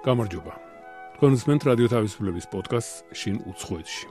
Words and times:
გამარჯობა. 0.00 0.54
თქვენ 1.20 1.34
უსმენთ 1.36 1.62
რადიო 1.68 1.88
თავისუფლების 1.92 2.46
პოდკასტ 2.48 2.92
შინ 3.20 3.36
უცხოეთში. 3.52 4.06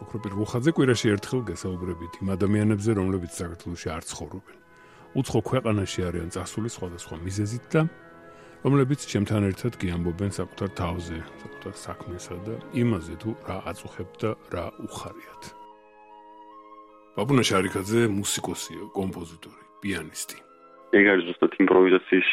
უფრო 0.00 0.16
პირველ 0.24 0.46
ხაზზე 0.48 0.70
კვირაში 0.72 1.06
ერთხელ 1.14 1.40
გესაუბრებით 1.52 2.12
იმ 2.24 2.28
ადამიანებზე, 2.32 2.90
რომლებიც 2.96 3.32
საქართველოში 3.44 3.88
არ 3.92 4.02
ცხოვრობენ. 4.08 4.56
უცხო 5.20 5.40
ქვეყანაში 5.50 6.00
არიან 6.08 6.30
წასული 6.32 6.68
სხვადასხვა 6.72 7.16
მიზეზით 7.28 7.64
და 7.76 7.82
რომლებიც 8.64 9.00
ჩემთან 9.04 9.42
ერთად 9.52 9.72
გიამბობენ 9.76 10.30
საკუთარ 10.32 10.70
თავზე, 10.80 11.18
საკუთარ 11.44 11.74
საქმესა 11.76 12.36
და 12.48 12.54
იმაზე 12.80 13.14
თუ 13.20 13.30
რა 13.44 13.56
აწუხებთ 13.68 14.16
და 14.24 14.30
რა 14.48 14.66
უხარიათ. 14.80 15.42
ბაბუნა 17.20 17.44
შარიკაძე 17.44 18.00
მუსიკოსია, 18.08 18.82
კომპოზიტორი, 18.96 19.64
პიანისტი. 19.84 20.36
ეგ 20.96 21.04
არის 21.12 21.24
ზუსტად 21.28 21.52
იმპროვიზაციის 21.60 22.30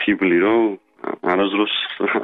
ხიბლი, 0.00 0.38
რომ 0.40 0.60
არაზრუს 1.04 1.76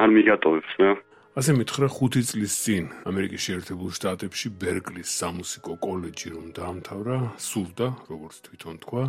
არ 0.02 0.10
მიგატოვებს 0.16 0.72
რა. 0.82 0.92
ასე 1.40 1.52
მითხრა 1.56 1.86
5 1.88 2.24
წლის 2.28 2.54
წინ 2.64 2.84
ამერიკის 3.08 3.44
შეერთებულ 3.46 3.90
შტატებში 3.96 4.48
ბერკლის 4.60 5.10
სამუსიკო 5.20 5.72
კოლეჯი 5.86 6.28
რომ 6.34 6.46
დაამთავრა, 6.58 7.16
სურდა, 7.48 7.88
როგორც 8.12 8.36
თვითონ 8.46 8.74
თქვა, 8.84 9.04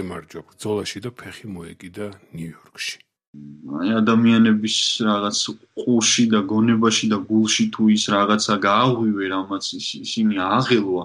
ემარჯვა 0.00 0.40
ბრძოლაში 0.50 0.98
და 1.04 1.10
ფეხი 1.18 1.46
მოეკიდა 1.54 2.06
ნიუ-იორკში. 2.36 2.96
აი 3.80 3.88
ადამიანების 4.00 4.76
რაღაც 5.06 5.38
ყურში 5.82 6.24
და 6.32 6.40
გონებაში 6.52 7.06
და 7.12 7.18
გულში 7.30 7.64
თუ 7.74 7.82
ის 7.96 8.04
რაღაცა 8.14 8.54
გააღვივე 8.68 9.24
რამაც 9.34 9.64
ისინი 10.06 10.34
აღელვა 10.56 11.04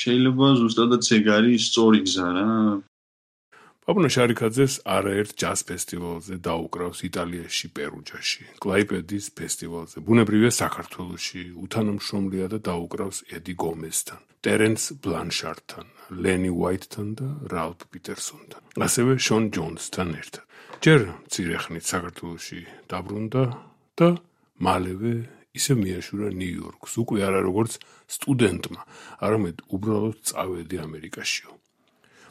შეიძლება 0.00 0.46
ზუსტადაც 0.60 1.04
ეგ 1.18 1.28
არის 1.38 1.68
სწორი 1.70 2.00
გზა 2.06 2.28
რა 2.36 2.48
აბუნა 3.88 4.08
შარიქაძეს 4.12 4.74
არაერთ 4.84 5.30
ჯაზ 5.40 5.60
ფესტივალზე 5.64 6.36
დაუკრავს 6.44 6.98
იტალიაში 7.08 7.68
პერუჯაში, 7.72 8.42
კლაიპედის 8.60 9.26
ფესტივალზე, 9.32 10.02
ბუნებრივია 10.04 10.50
საქართველოში, 10.52 11.42
უთანამშრომლია 11.64 12.46
და 12.52 12.58
დაუკრავს 12.68 13.18
ედი 13.32 13.54
გომესთან, 13.64 14.20
ტერენს 14.44 14.84
ბლანშარტთან, 15.00 15.86
ლენი 16.20 16.50
უაიტთან 16.52 17.08
და 17.16 17.28
რალფ 17.48 17.80
პიტერსონთან, 17.88 18.62
ასევე 18.76 19.12
შონ 19.24 19.44
ჯონსთან 19.56 20.08
ერთად. 20.20 20.44
ჯერ 20.84 21.00
ცირეხნით 21.32 21.84
საქართველოში 21.88 22.60
დაბრუნდა 22.92 23.44
და 23.96 24.08
მალევე 24.60 25.14
ისე 25.56 25.72
მიაშურა 25.80 26.28
ნიუ-იორკს, 26.36 26.92
უკვე 27.00 27.18
არა 27.24 27.40
როგორც 27.40 27.80
სტუდენტმა, 28.04 28.80
არამედ 29.24 29.64
უბრალოდ 29.72 30.16
წავედი 30.28 30.76
ამერიკაშიო. 30.84 31.56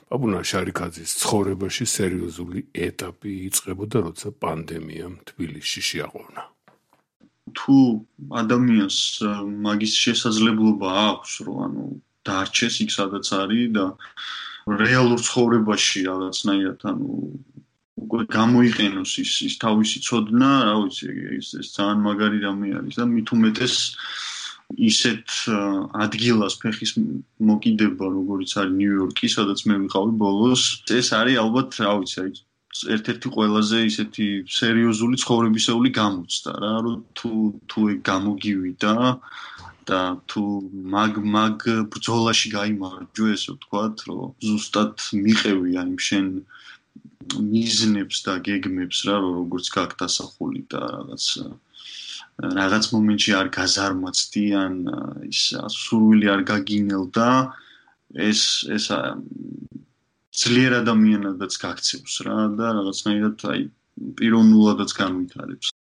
აბუნა 0.07 0.39
შარიქაძის 0.49 1.13
ცხოვრებაში 1.21 1.85
სერიოზული 1.93 2.61
ეტაპი 2.87 3.31
იწყებოდა, 3.47 3.97
როცა 4.07 4.29
პანდემიამ 4.43 5.15
თბილისში 5.27 5.81
შეაყვნა. 5.89 6.41
თუ 7.57 7.75
ადამიანს 8.41 8.97
მაგის 9.65 9.93
შესაძლებლობა 10.03 10.89
აქვს, 11.11 11.31
რომ 11.47 11.57
ანუ 11.67 11.85
დარჩეს 12.27 12.75
იქ 12.83 12.89
სადაც 12.91 13.27
არის 13.41 13.67
და 13.75 13.85
რეალურ 14.67 15.19
ცხოვრებაში 15.27 15.99
რაღაცნაირად 16.07 16.79
ანუ 16.91 17.11
უკვე 18.03 18.23
გამოიყენოს 18.31 19.11
ის 19.23 19.31
ის 19.47 19.55
თავისი 19.63 19.99
ცოდნა, 20.07 20.51
რა 20.67 20.75
ვიცი, 20.83 21.07
ეს 21.39 21.47
ეს 21.59 21.67
ძალიან 21.75 21.99
მაგარი 22.07 22.39
რამე 22.47 22.67
არის 22.79 22.95
და 22.99 23.05
მით 23.11 23.27
უმეტეს 23.35 23.75
ისეთ 24.75 25.35
ადგილას 26.05 26.57
ფეხის 26.61 26.91
მოკიდება, 27.49 28.05
როგორიც 28.17 28.51
არის 28.61 28.75
ნიუ-იორკი, 28.79 29.27
სადაც 29.31 29.63
მე 29.69 29.75
ვიყავი 29.87 30.13
ბოლოს, 30.19 30.63
ეს 30.91 31.13
არის 31.15 31.39
ალბათ, 31.43 31.79
რა 31.81 31.93
ვიცი, 32.01 32.17
აი 32.23 32.31
ერთ-ერთი 32.93 33.27
ყველაზე 33.33 33.77
ისეთი 33.89 34.25
სერიოზული 34.53 35.17
ცხოვრებისეული 35.23 35.89
გამოცდა 35.97 36.51
რა, 36.63 36.73
რომ 36.85 36.97
თუ 37.17 37.31
თუ 37.71 37.79
ეგ 37.93 37.99
გამოგივიდა 38.09 38.93
და 39.87 40.01
თუ 40.29 40.43
მაგ 40.93 41.13
მაგ 41.37 41.57
ბრძოლაში 41.93 42.47
გამარჯვე, 42.53 43.29
ესე 43.37 43.55
ვთქვათ, 43.55 43.95
რომ 44.11 44.35
ზუსტად 44.47 44.93
მიყევი 45.25 45.79
აი 45.83 45.95
შენ 46.07 46.27
მიზნებს 47.51 48.17
და 48.27 48.33
გეგმებს 48.47 48.99
რა, 49.07 49.15
როგორც 49.23 49.65
გაგდასახული 49.77 50.61
და 50.71 50.81
რაღაც 50.95 51.23
რაღაც 52.37 52.89
მომენტში 52.93 53.31
არ 53.33 53.47
გაზარმაცდი 53.55 54.45
ან 54.63 54.73
ის 55.29 55.41
სურვილი 55.73 56.27
არ 56.33 56.41
გაგინელდა. 56.51 57.29
ეს 58.27 58.41
ეს 58.71 58.85
ძლიერ 60.31 60.73
ადამიანადაც 60.81 61.53
გაქცევს 61.63 62.13
რა 62.27 62.37
და 62.59 62.67
რაღაცნაირად 62.77 63.37
აი 63.51 63.61
პიროვნულადაც 64.21 64.91
განვითარებს 65.01 65.73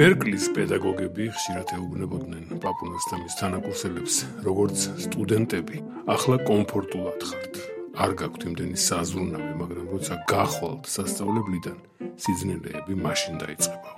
ბერკლის 0.00 0.46
პედაგოგები 0.56 1.26
ხშირად 1.36 1.74
ეუბნებოდნენ 1.76 2.60
პაპუნას 2.62 3.06
და 3.10 3.16
მის 3.20 3.34
თანაკურსელებს, 3.36 4.14
როგორც 4.46 4.84
სტუდენტები, 5.04 5.80
ახლა 6.08 6.36
კომფორტულად 6.48 7.24
ხართ. 7.28 7.58
არ 8.00 8.12
გაქვთ 8.22 8.46
იმდენი 8.48 8.78
საზრუნავი, 8.80 9.50
მაგრამ 9.60 9.90
როცა 9.92 10.14
გახვალთ 10.32 10.88
სასწავლებლიდან, 10.88 11.76
სიძნელეები 12.16 12.96
მაშინ 12.96 13.34
დაიწყება. 13.44 13.90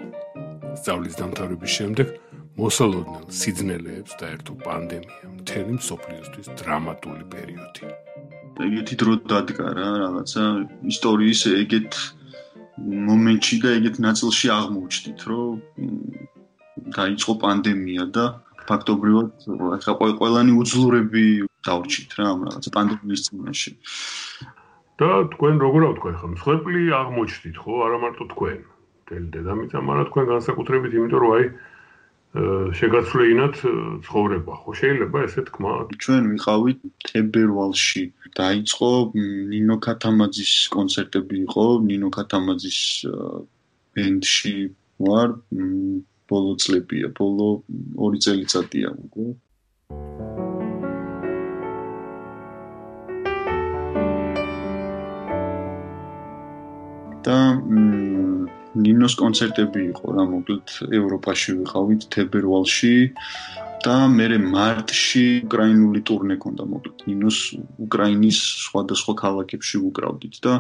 სწავლის 0.83 1.15
დამთავრების 1.23 1.71
შემდეგ 1.79 2.09
მოსალოდნელ 2.59 3.27
სიძნელეებს 3.31 4.13
დაერთო 4.19 4.53
პანდემია, 4.67 5.27
მთელი 5.39 5.73
მსოფლიოსთვის 5.79 6.49
დრამატული 6.59 7.25
პერიოდი. 7.31 7.83
ეგეთი 8.59 8.95
დრო 8.99 9.13
დადგა 9.31 9.69
რა, 9.79 9.91
რაღაცა 10.03 10.43
ისტორიის 10.83 11.41
ეგეთ 11.63 11.93
მომენტში 12.81 13.57
და 13.63 13.69
ეგეთ 13.79 13.97
ნაწილში 14.01 14.47
აღმოჩნდით, 14.53 15.21
რომ 15.29 15.61
დაიწყო 16.97 17.33
პანდემია 17.43 18.05
და 18.17 18.25
ფაქტობრივად 18.69 19.47
ახლა 19.77 19.95
ყველანი 20.21 20.53
უძლურები 20.63 21.25
დავრჩით 21.67 22.11
რა 22.19 22.25
ამ 22.33 22.41
რაღაც 22.49 22.67
პანდემიის 22.77 23.23
წინაშე. 23.29 23.73
და 25.03 25.11
თქვენ 25.35 25.55
როგორ 25.65 25.83
ავთქვა 25.91 26.13
ხომ? 26.23 26.33
მსხვერპლი 26.37 26.83
აღმოჩნდით 27.01 27.57
ხო? 27.59 27.73
არა 27.87 27.99
მარტო 28.03 28.25
თქვენ. 28.33 28.59
თელ 29.09 29.25
დედამიწა, 29.35 29.79
მაგრამ 29.83 30.07
თქვენ 30.09 30.25
განსაკუთრებით, 30.33 30.93
იმიტომ 30.97 31.21
რომ 31.23 31.33
აი 31.37 31.45
შეგაცვლეინათ 32.33 33.57
ცხოვრება, 34.09 34.53
ხო 34.65 34.73
შეიძლება 34.81 35.19
ესე 35.29 35.43
თქვა? 35.53 35.73
ჩვენ 36.01 36.23
ვიყავით 36.33 36.79
თებერვალში. 37.09 38.05
დაიწყო 38.41 38.91
ნინო 39.53 39.77
ქათამაძის 39.85 40.53
კონცერტები 40.73 41.37
იყო, 41.45 41.67
ნინო 41.85 42.09
ქათამაძის 42.17 42.81
ბენდში 43.93 44.57
ვარ 45.05 45.29
ბოლო 46.33 46.53
წლებია, 46.57 47.13
ბოლო 47.21 47.49
2 48.01 48.17
წელიწადია 48.25 48.89
უკვე. 48.97 49.29
და 57.23 57.39
ნინოს 58.75 59.15
კონცერტები 59.21 59.83
იყო 59.93 60.15
რა 60.17 60.25
მოკლედ 60.33 60.75
ევროპაში 60.97 61.59
ვიყავით 61.61 62.09
თებერვალში 62.15 62.95
და 63.83 63.97
მე 64.09 64.39
მარტში 64.39 65.25
უკრაინული 65.49 66.01
ტურნე 66.09 66.37
ქონდა 66.43 66.65
მოკლედ 66.71 67.05
ნინოს 67.11 67.39
უკრაინის 67.87 68.39
სხვადასხვა 68.65 69.15
ქალაქებში 69.23 69.83
უკრავდით 69.91 70.39
და 70.47 70.55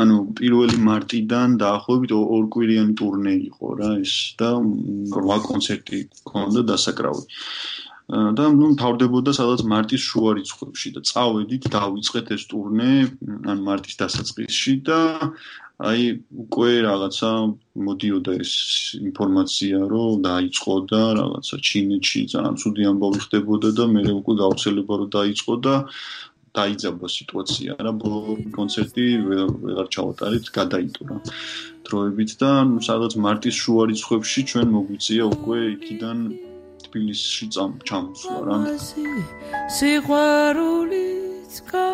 ანუ 0.00 0.16
პირველი 0.40 0.80
მარტიდან 0.88 1.58
დაახლოებით 1.62 2.16
ორ 2.18 2.44
კვირიანი 2.56 2.94
ტურნე 3.00 3.34
იყო 3.52 3.66
რა 3.80 3.90
ეს 4.02 4.14
და 4.40 4.50
რვა 5.20 5.38
კონცერტი 5.48 5.98
ქონდა 6.30 6.64
დასაკრავი. 6.72 7.24
და 8.36 8.44
ნუ 8.52 8.66
თავდებოდა 8.76 9.32
სადაც 9.32 9.60
მარტის 9.64 10.02
შუა 10.04 10.32
რიცხვებში 10.36 10.88
და 10.92 11.00
წავედით 11.08 11.68
დავიწყეთ 11.72 12.26
ეს 12.36 12.42
ტურნე 12.52 12.90
ან 13.48 13.62
მარტის 13.64 13.96
დასაწყისში 13.96 14.74
და 14.84 14.98
აი 15.82 16.02
უკვე 16.38 16.70
რაღაცა 16.86 17.30
მოდიოდა 17.86 18.32
ეს 18.38 18.52
ინფორმაცია 19.02 19.78
რომ 19.90 20.22
დაიწყო 20.22 20.74
და 20.90 21.02
რაღაცა 21.18 21.56
ჩინეთში 21.68 22.20
ძალიან 22.34 22.54
ცუდი 22.62 22.82
ამბავი 22.90 23.18
ხდებოდა 23.24 23.70
და 23.78 23.84
მე 23.94 24.02
უკვე 24.22 24.34
გავრცელება 24.42 24.94
რომ 25.02 25.10
დაიწყო 25.18 25.54
და 25.66 25.74
დაიძაბა 26.54 27.08
სიტუაცია 27.10 27.74
რა 27.82 27.92
ბოლო 27.98 28.38
კონცერტი 28.54 29.06
ვეღარ 29.26 29.88
ჩავატარეთ 29.94 30.46
გადაიტურა 30.58 31.16
დროებით 31.90 32.30
და 32.38 32.50
სადაც 32.88 33.12
მარტის 33.26 33.56
შუა 33.62 33.82
რიცხვებში 33.90 34.40
ჩვენ 34.54 34.68
მოგვიწია 34.78 35.24
უკვე 35.34 35.58
იქიდან 35.74 36.18
თბილისში 36.86 37.44
ჩამოსვლა 37.88 38.38
რა. 38.46 38.56
სიყვარულიც 39.76 41.54
გა 41.70 41.86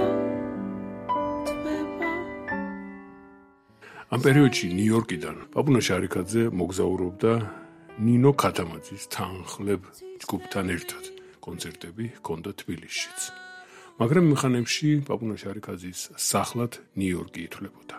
ამ 4.11 4.25
პერიოდში 4.27 4.69
ნიუ-იორკიდან 4.75 5.37
პაპუნა 5.55 5.81
შარიკაძე 5.87 6.41
მოგზაურობდა 6.51 7.33
ნინო 8.03 8.33
ქათამაძის 8.43 9.05
თანხლებ 9.15 9.83
ჯგუფთან 10.25 10.67
ერთად. 10.75 11.05
კონცერტები 11.39 12.05
ჰქონდა 12.19 12.51
თბილისშიც. 12.59 13.21
მაგრამ 14.03 14.25
მიხანებში 14.35 14.89
პაპუნა 15.07 15.37
შარიქაძის 15.39 16.01
სახლად 16.19 16.83
ნიუ-იორკი 16.99 17.41
ითვლებოდა. 17.47 17.97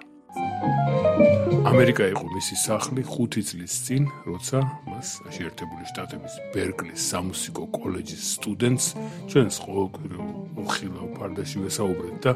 ამერიკა 1.71 2.03
იყო 2.11 2.25
მისი 2.35 2.55
სახლი 2.59 3.01
5 3.07 3.47
წლის 3.47 3.73
წინ, 3.87 4.03
როცა 4.27 4.59
მას 4.91 5.09
შეერთებული 5.31 5.83
შტატების 5.95 6.33
ბერკლის 6.51 7.01
სამუსიკო 7.07 7.63
კოლეჯის 7.71 8.23
სტუდენტს 8.35 8.85
ჩვენს 9.31 9.55
ყოველკვირეულ 9.63 10.31
უხილავ 10.59 11.07
ფარდაში 11.15 11.57
ვესაუბრეთ 11.63 12.15
და 12.19 12.31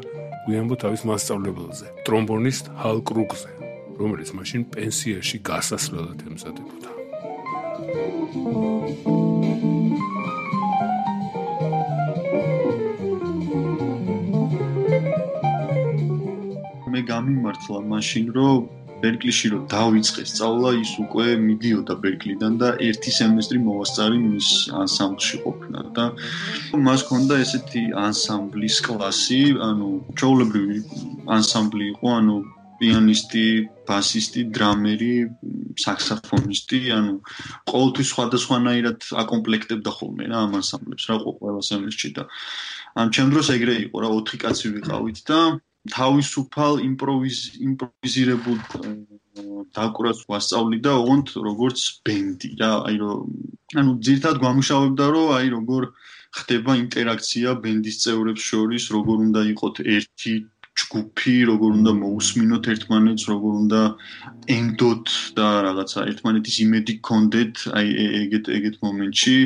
გვიანბო 0.48 0.74
თავის 0.80 1.02
მასწავლებელზე, 1.10 1.86
ტრომბონისტ 2.06 2.64
ჰალ 2.80 2.98
კრუკზე, 3.02 3.65
რომელიც 4.00 4.30
მაშინ 4.38 4.62
პენსიაში 4.74 5.38
გასასვლელად 5.50 6.18
ემზადებოდა. 6.28 6.90
მე 16.92 17.00
გამიმართლა 17.12 17.78
მაშინ 17.92 18.26
რომ 18.36 18.58
ბერკლიში 19.02 19.48
რომ 19.52 19.64
დავიწყე 19.72 20.22
სწავლა 20.30 20.70
ის 20.80 20.92
უკვე 21.04 21.26
მიდიოდა 21.46 21.94
ბერკლიდან 22.04 22.54
და 22.62 22.68
ერთი 22.88 23.12
სემესტრი 23.18 23.58
მოვასწარი 23.66 24.20
მის 24.24 24.48
ანსამბლში 24.82 25.40
ყოფნა 25.44 25.80
და 25.98 26.06
მას 26.86 27.04
ჰქონდა 27.04 27.40
ესეთი 27.44 27.82
ანსამბლის 28.06 28.76
კლასი 28.88 29.42
ანუ 29.68 29.90
ჩაოლებრივი 30.20 30.78
ანსამბლი 31.36 31.84
იყო 31.92 32.08
ანუ 32.20 32.36
პიანისტი, 32.80 33.44
ბასისტი, 33.88 34.42
დრამერი, 34.56 35.12
საქსოფონისტი, 35.84 36.80
ანუ 36.96 37.14
ყოველთვის 37.72 38.08
სხვადასხვანაირად 38.12 39.08
აკომპლექტებდა 39.22 39.90
ხოლმე 39.98 40.30
რა 40.32 40.42
ამ 40.46 40.58
ანსამბლებს 40.60 41.08
რა 41.10 41.16
ყველა 41.26 41.62
სემესტრში 41.70 42.10
და 42.18 42.24
ამ 43.00 43.08
ჩემ 43.16 43.28
დროს 43.34 43.48
ეგრე 43.56 43.74
იყო 43.86 43.96
რა 44.04 44.10
4 44.16 44.42
კაცი 44.44 44.66
ვიყავით 44.76 45.18
და 45.30 45.40
თავისუფალ 45.92 46.82
იმპროვიზ 46.86 47.38
იმპროვიზირებულ 47.68 48.58
დაკვრას 49.76 50.24
ვასწავლიდა 50.32 50.92
ოღონდ 51.02 51.32
როგორც 51.46 51.80
ბენდი 52.08 52.50
რა 52.60 52.70
აი 52.88 52.96
რომ 53.02 53.36
ანუ 53.80 53.92
ძირთად 54.08 54.36
გამუშავებდა 54.44 55.06
რომ 55.14 55.32
აი 55.38 55.48
როგორ 55.56 55.82
ხდება 56.36 56.72
ინტერაქცია 56.82 57.54
ბენდის 57.64 58.00
წევრებს 58.02 58.46
შორის 58.50 58.84
როგორ 58.96 59.16
უნდა 59.26 59.42
იყოთ 59.52 59.76
ერთი 59.96 60.34
ჯგუფი 60.76 61.34
როგორ 61.50 61.70
უნდა 61.80 61.92
მოусმინოთ 62.00 62.64
ერთმანეთს 62.72 63.24
როგორ 63.32 63.52
უნდა 63.62 63.80
ენდოთ 64.56 65.06
და 65.38 65.46
რაღაცა. 65.66 66.00
ერთმანეთის 66.12 66.56
იმედი 66.66 66.92
გქონდეთ 67.00 67.54
აი 67.80 67.88
ეგეთ 68.22 68.44
ეგეთ 68.56 68.76
მომენტში. 68.84 69.36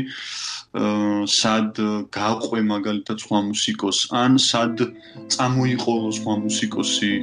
სად 1.38 1.78
გაყვე 2.14 2.60
მაგალითად 2.72 3.18
სხვა 3.24 3.38
მუსიკოს. 3.50 3.98
ან 4.22 4.32
სად 4.38 4.76
წამოიყოლო 5.34 6.10
სხვა 6.18 6.34
მუსიკოსი 6.46 7.14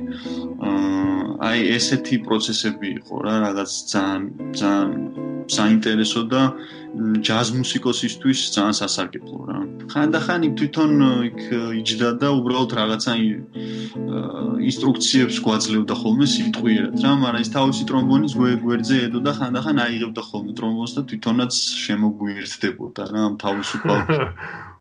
აი 1.38 1.60
ესეთი 1.78 2.18
პროცესები 2.26 2.88
იყო 2.98 3.16
რა 3.26 3.36
რაღაც 3.46 3.72
ძალიან 3.94 4.24
ძალიან 4.58 4.92
საინტერესო 5.48 6.22
და 6.28 6.42
ჯაზ 7.24 7.48
მუსიკოსისთვის 7.56 8.40
ძალიან 8.56 8.76
სასარგებლო 8.80 9.40
რა. 9.48 9.60
ხანდახან 9.92 10.42
იქ 10.48 10.54
თვითონ 10.60 10.92
იქ 11.30 11.42
იჯდა 11.82 12.10
და 12.22 12.28
უბრალოდ 12.40 12.72
რაღაცა 12.80 13.14
ინსტრუქციებს 14.70 15.38
გვაძლევდა 15.46 15.96
ხოლმე 16.02 16.28
სიტყვიერად 16.34 16.96
რა 17.06 17.12
მაგრამ 17.24 17.44
ის 17.46 17.52
თავისი 17.58 17.84
ტრომბონის 17.90 18.34
გვერდზე 18.66 18.96
ედო 19.08 19.20
და 19.28 19.32
ხანდახან 19.40 19.78
აიღებდა 19.86 20.22
ხოლმე 20.30 20.52
ტრომბონს 20.58 20.94
და 20.98 21.02
თვითონაც 21.12 21.54
შემოგვიერთდებოდა 21.86 23.04
რა 23.14 23.24
თავისუფალ 23.46 24.02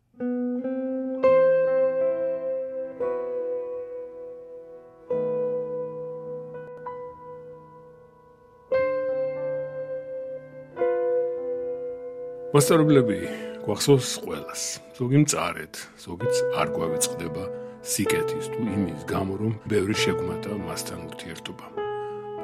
მასწავლებლები 12.55 13.17
გვახსოვს 13.65 14.09
ყველას. 14.23 14.61
ზოგი 14.95 15.19
მწარეთ 15.23 15.79
ზოგიც 15.99 16.35
არ 16.55 16.69
გვავეწყდება 16.71 17.43
სიკეთის 17.83 18.45
თუ 18.53 18.61
იმის 18.71 19.01
გამო 19.11 19.33
რომ 19.41 19.53
ბევრი 19.67 19.95
შეგმატა 20.03 20.55
მასთან 20.63 20.99
ურთიერთობა. 21.11 21.67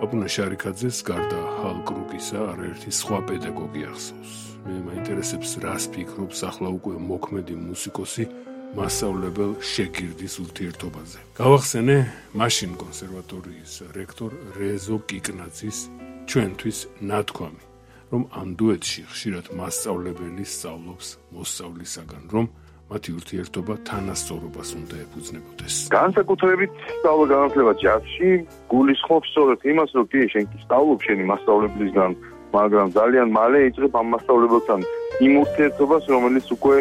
აპუნა 0.04 0.28
შარიქაძეს 0.36 0.98
გარდა 1.08 1.40
ჰალკრუკისა 1.64 2.40
არაერთი 2.52 2.92
სხვა 3.00 3.20
პედაგოგი 3.32 3.82
ახსოვს. 3.92 4.34
მე 4.68 4.78
მაინტერესებს 4.92 5.52
რას 5.64 5.84
ფიქრობს 5.96 6.40
ახლა 6.52 6.70
უკვე 6.78 6.96
მოქმედი 7.00 7.56
მუსიკოსი 7.64 8.24
მასწავლებელ 8.76 9.52
შეგირდის 9.64 10.34
ურთიერთობაზე. 10.44 11.20
გავახსენე 11.40 11.98
მაშინ 12.36 12.72
კონსერვატორიის 12.76 13.74
რექტორ 13.96 14.32
რეზო 14.60 14.98
კიკნაძის 15.08 15.78
ჩვენთვის 16.28 16.78
ნათქვამი, 17.08 17.64
რომ 18.14 18.24
ამ 18.40 18.50
დუეტში 18.60 19.02
ხშირად 19.10 19.46
მასწავლებელი 19.58 20.46
სწავლობს 20.46 21.08
მოსწავლისაგან, 21.34 22.24
რომ 22.34 22.46
მათი 22.94 23.10
ურთიერთობა 23.18 23.74
თანასწორობას 23.90 24.70
უნდა 24.80 24.96
ეფუძნებოდეს. 25.06 25.76
განსაკუთრებით 25.98 26.72
სწავლა 27.00 27.26
განათლება 27.34 27.74
ჯაზში 27.84 28.30
გულისხმობს 28.70 29.28
სწორედ 29.34 29.60
იმას, 29.74 29.90
რომ 29.98 30.06
კი 30.14 30.20
შენ 30.34 30.46
კი 30.52 30.58
სწავლობ 30.66 31.00
შენი 31.08 31.24
მასწავლებლისგან 31.32 32.12
მაგრამ 32.54 32.88
ძალიან 32.94 33.28
მალე 33.34 33.60
იწყებ 33.70 33.94
ამ 33.98 34.08
მასშტაბლებთან 34.14 34.80
იმ 35.26 35.34
ურთიერთობას, 35.44 36.04
რომელიც 36.14 36.48
უკვე 36.56 36.78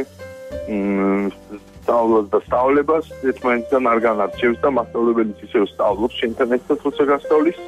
სწავლას 1.81 2.26
და 2.32 2.38
სწავლებას 2.46 3.06
ერთმანეთთან 3.31 3.82
არ 3.93 3.99
განარჩევს 4.06 4.58
და 4.64 4.69
მასშტაბებელიც 4.78 5.38
ისევ 5.49 5.64
სწავლობს 5.73 6.19
შენთან 6.20 6.49
ერთად 6.56 6.78
როცა 6.87 7.05
გასწავლის, 7.12 7.58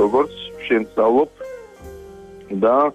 როგორც 0.00 0.32
შენ 0.68 0.82
სწავლობ 0.92 1.39
და 2.50 2.90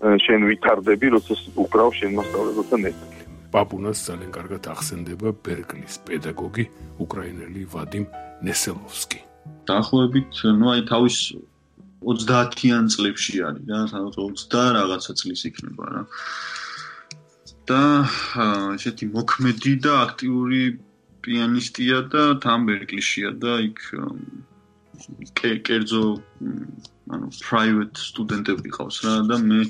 შენ 0.00 0.40
ვითარდები, 0.48 1.06
როცა 1.16 1.34
უკრავ 1.56 1.88
შენ 1.96 2.10
მასშტაბებთან 2.20 2.80
ერთად. 2.90 3.12
პაპუნას 3.52 3.98
ძალიან 4.06 4.30
კარგად 4.36 4.62
ახსენდება 4.68 5.28
ბერკლის 5.44 5.94
პედაგოგი 6.04 6.64
უკრაინელი 7.00 7.62
ვადიმ 7.72 8.04
ნესელოვსკი. 8.44 9.20
დაახლოებით, 9.66 10.32
ну 10.60 10.66
აი 10.74 10.80
თავის 10.90 11.16
30-იან 12.04 12.84
წლებში 12.92 13.34
არის 13.48 13.64
რა, 13.70 13.80
სადაც 13.90 14.14
20 14.20 14.74
რაღაცა 14.76 15.12
წლის 15.20 15.40
იქნება 15.48 15.84
რა. 15.92 16.02
და 17.66 17.82
ესეთი 18.78 19.06
მოქმედი 19.10 19.72
და 19.82 19.92
აქტიური 20.06 20.62
პიანისტია 21.26 21.98
და 22.12 22.24
თამბერკლიშია 22.44 23.30
და 23.42 23.52
იქ 23.66 23.78
კერძო 25.66 26.04
ანუ 27.14 27.30
private 27.38 28.02
სტუდენტები 28.02 28.72
ყავს 28.74 28.98
რა 29.06 29.14
და 29.30 29.38
მე 29.42 29.60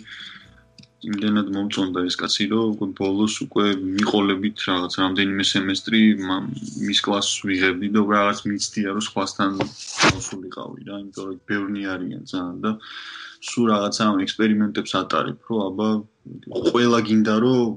იმდენად 1.07 1.51
მომწონდა 1.55 2.03
ეს 2.09 2.17
კაცი, 2.19 2.47
რომ 2.51 2.93
ბოლოს 2.99 3.35
უკვე 3.45 3.67
მიყოლებით 3.79 4.63
რაღაც 4.69 4.93
რამდენიმე 5.03 5.45
სემესტრი 5.51 6.01
მის 6.25 7.01
კლასს 7.07 7.45
ვიღებდი 7.47 7.91
და 7.95 8.03
რაღაც 8.11 8.41
მიცდია 8.49 8.95
რომ 8.97 9.05
სხვასთან 9.09 9.51
მოსულიყავი 9.61 10.81
რა, 10.89 10.97
იმიტომ 11.03 11.29
რომ 11.31 11.39
ბევრნი 11.51 11.83
არიან 11.95 12.23
ძალიან 12.33 12.57
და 12.65 12.73
სულ 13.51 13.65
რაღაცა 13.71 14.05
ექსპერიმენტებს 14.27 14.93
ატარებ, 15.03 15.39
რომ 15.51 15.61
აბა 15.69 15.89
ყველა 16.73 17.01
გინდა 17.07 17.37
რომ 17.45 17.77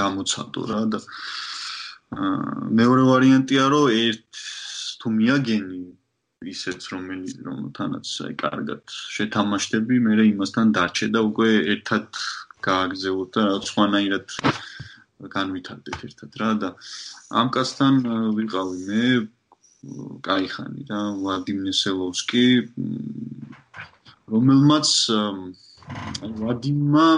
გამოცადო 0.00 0.62
რა 0.70 0.80
და 0.94 0.98
მეორე 2.80 3.02
ვარიანტია 3.10 3.64
რომ 3.74 3.84
ერთ 3.98 4.42
თუ 5.02 5.06
მიაგენი 5.18 5.82
ისეც 6.52 6.86
რომელი 6.92 7.34
რომელთანაც 7.48 8.10
აი 8.26 8.34
კარგად 8.42 8.82
შეთამაშდები, 9.16 10.00
მე 10.06 10.14
იმასთან 10.30 10.72
დარჩე 10.76 11.08
და 11.14 11.20
უკვე 11.30 11.50
ერთად 11.74 12.20
გააგზავნოთ 12.66 13.30
და 13.36 13.44
სხვანაირად 13.70 14.36
განვითარდეთ 15.36 16.04
ერთად 16.08 16.38
რა 16.42 16.50
და 16.64 16.68
ამ 17.40 17.48
კაცთან 17.56 17.94
ვიყავი 18.38 18.78
მე 18.88 19.04
кайხანი 20.28 20.86
რა 20.90 21.00
ვლადიმირ 21.20 21.76
სელოვსკი 21.80 22.46
რომელმაც 24.34 24.92
ვლადიმმა 26.36 27.08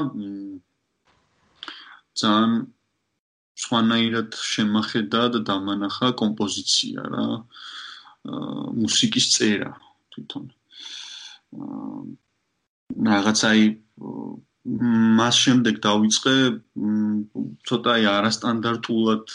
ძალიან 2.22 2.54
სხვანაირად 3.56 4.36
შემახედა 4.52 5.22
და 5.34 5.40
დამანახა 5.50 6.12
კომპოზიცია 6.22 7.04
რა. 7.12 7.26
მუსიკის 8.26 9.26
წერა 9.36 9.72
თვითონ. 10.14 10.44
რაღაცაი 13.10 13.64
მას 15.18 15.36
შემდეგ 15.46 15.76
დავიწყე 15.86 16.36
ცოტა 17.70 17.92
აი 17.96 18.06
არასტანდარტულად 18.12 19.34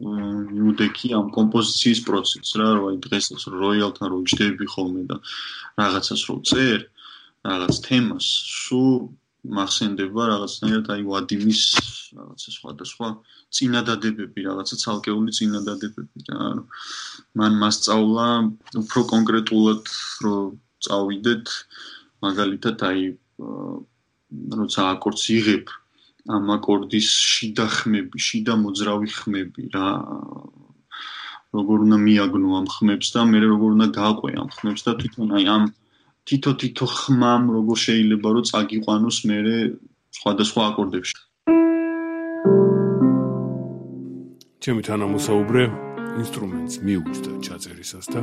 ნუდექი 0.00 1.12
ამ 1.18 1.28
კომპოზიციის 1.36 2.00
პროცესს 2.08 2.56
რა 2.60 2.68
რომ 2.76 2.86
აი 2.90 2.96
დღეს 3.06 3.26
როიალთან 3.52 4.08
რო 4.12 4.20
ჯდები 4.32 4.66
ხოლმე 4.74 5.02
და 5.10 5.16
რაღაცას 5.80 6.22
რო 6.30 6.36
წერ 6.50 6.78
რაღაც 7.50 7.74
თემას 7.84 8.26
სუ 8.64 8.84
მახსენდება 9.56 10.22
რაღაცნაირად 10.30 10.88
აი 10.94 11.02
ვადიმის 11.08 11.60
რაღაცა 12.16 12.50
სხვადასხვა 12.56 13.08
წინადადებები, 13.56 14.44
რაღაცა 14.46 14.76
ცალკეული 14.82 15.32
წინადადებები 15.38 16.24
და 16.28 16.34
ანუ 16.50 16.64
მან 17.40 17.52
მასწავლა 17.62 18.26
უფრო 18.84 19.00
კონკრეტულად 19.14 19.92
რომ 20.26 20.58
წავიდეთ 20.84 21.54
მაგალითად 22.26 22.84
აი 22.90 23.02
როცა 24.60 24.80
აკორდს 24.94 25.24
იღებ 25.36 25.72
ამ 26.30 26.50
აკორდის 26.56 27.08
შიდა 27.08 27.66
ხმები, 27.74 28.16
შიდა 28.20 28.54
მოძრავი 28.60 29.08
ხმები 29.16 29.62
რა 29.74 29.88
როგორ 31.56 31.78
უნდა 31.88 31.98
მიაგნო 32.06 32.50
ამ 32.60 32.66
ხმებს 32.74 33.08
და 33.16 33.20
მე 33.32 33.38
როგორ 33.42 33.70
უნდა 33.76 33.88
გააყვე 33.96 34.30
ამ 34.42 34.50
ხმებს 34.56 34.82
და 34.86 34.92
თვითონ 35.00 35.32
აი 35.40 35.44
ამ 35.56 35.64
თითო 36.26 36.50
თითო 36.60 36.86
ხმამ 36.86 37.42
როგორ 37.56 37.76
შეიძლება 37.86 38.28
რომ 38.34 38.44
წაგიყვანოს 38.50 39.18
მე 39.28 39.38
სხვადასხვა 40.18 40.62
აკორდებში. 40.70 41.16
ჩემი 44.60 44.82
თანამოსაუბრე 44.88 45.64
ინსტრუმენტს 46.20 46.74
მიუჩნდა 46.84 47.32
ჩაწერისას 47.46 48.06
და 48.12 48.20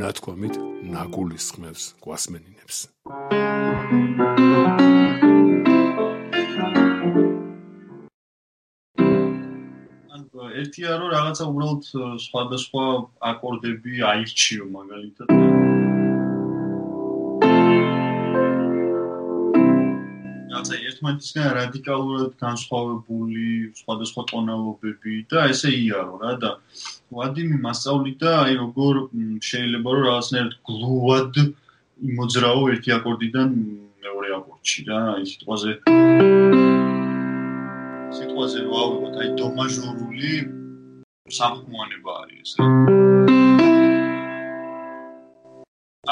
ნათქვამით 0.00 0.54
ნაგულის 0.94 1.46
ხმებს 1.54 1.82
გვასმენინებს. 2.04 2.76
ერთია 10.64 10.96
რომ 11.00 11.08
რაღაცა 11.14 11.44
უბრალოდ 11.50 11.82
სხვადასხვა 12.26 12.84
აკორდები 13.30 13.92
აირჩიო 14.10 14.64
მაგალითად 14.76 15.83
რაღაცა 20.64 20.80
ერთმანეთისგან 20.88 21.48
რადიკალურად 21.60 22.30
განსხვავებული 22.40 23.48
სხვადასხვა 23.76 24.22
ტონალობები 24.30 25.14
და 25.28 25.52
ესე 25.52 25.68
იარო 25.76 26.16
რა 26.24 26.32
და 26.40 26.50
ვადიმი 27.12 27.60
მასწავლიდა 27.60 28.30
აი 28.48 28.54
როგორ 28.64 28.94
შეიძლება 29.44 29.90
რომ 29.92 30.04
რაღაცნაირად 30.08 30.54
გლუვად 30.64 31.34
იმოძრაო 32.08 32.62
ერთი 32.72 32.90
აკორდიდან 32.96 33.48
მეორე 34.08 34.28
აკორდში 34.40 34.80
რა 34.88 35.00
აი 35.12 35.24
სიტყვაზე. 35.28 35.70
სიტყვაზე 38.16 38.58
რა 38.64 38.76
ავიღოთ 38.88 39.14
აი 39.20 39.28
დო 39.36 39.46
მაჟორული 39.60 40.32
სამხმოვანება 41.28 42.10
არის 42.24 42.40
ეს 42.40 42.52
რა. 42.56 42.64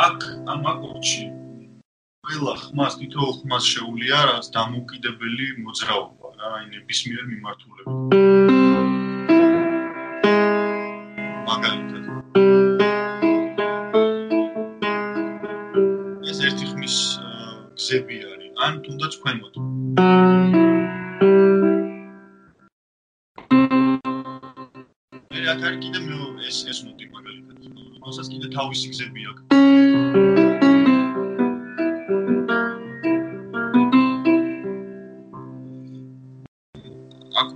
აქ 0.08 0.18
ამ 0.52 0.60
აკორდში 0.72 1.41
ყველა 2.32 2.54
ხმას 2.64 2.94
თითო 2.96 3.24
ხმას 3.44 3.64
შეუულია 3.68 4.18
რაც 4.28 4.46
დამოუკიდებელი 4.56 5.46
მოძრაობა 5.64 6.28
რა 6.40 6.48
აი 6.56 6.64
ნებისმიერ 6.72 7.24
მიმართულებით. 7.28 7.88
მაგალითად. 11.48 12.04
ეს 16.30 16.38
ერთი 16.48 16.64
ხმის 16.72 16.96
გზები 17.76 18.16
არის. 18.32 18.50
ან 18.64 18.72
თუნდაც 18.84 19.12
ქვემოთ. 19.20 19.54
რა 25.44 25.54
თარ 25.60 25.74
კიდე 25.84 25.98
მე 26.06 26.16
ეს 26.48 26.64
ეს 26.70 26.78
ნოტი 26.88 27.04
მაგალითად. 27.12 27.56
მოსაც 28.00 28.26
კიდე 28.32 28.48
თავისი 28.56 28.86
გზები 28.92 29.20
აქვს 29.28 30.51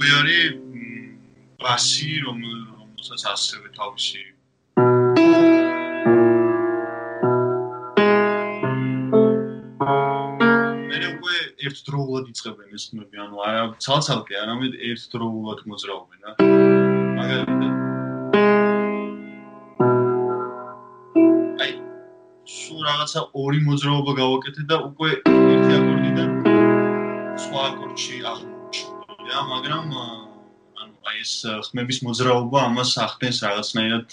აქვე 0.06 0.18
არის 0.22 0.54
ბასი, 1.58 2.22
რომელსაც 2.22 3.22
ასევე 3.26 3.68
თავისი 3.74 4.22
ერთდროულად 11.66 12.28
იწებენ 12.30 12.68
ეს 12.76 12.84
ხმები, 12.92 13.18
ანუ 13.18 13.36
არა 13.42 13.62
ცალ-ცალკე, 13.82 14.34
არამედ 14.38 14.72
ერთდროულად 14.86 15.60
მოძრაობენ, 15.66 16.18
რა. 16.22 16.30
მაგალითად 17.18 17.72
აი 21.66 21.72
სულ 22.46 22.80
რაღაცა 22.86 23.20
ორი 23.42 23.60
მოძრაობა 23.66 24.12
გავაკეთე 24.22 24.62
და 24.70 24.76
უკვე 24.86 25.10
ერთი 25.26 25.72
აკორდიდან 25.80 26.30
სხვა 27.42 27.60
აკორდში 27.72 28.22
აღ 28.30 28.55
რა, 29.26 29.40
მაგრამ 29.50 29.86
ანუ 30.76 30.94
აი 31.06 31.18
ეს 31.22 31.32
ხმების 31.66 31.98
მოძრაობა 32.06 32.58
ამას 32.68 32.90
ახდენს 33.02 33.38
რაღაცნაირად 33.46 34.08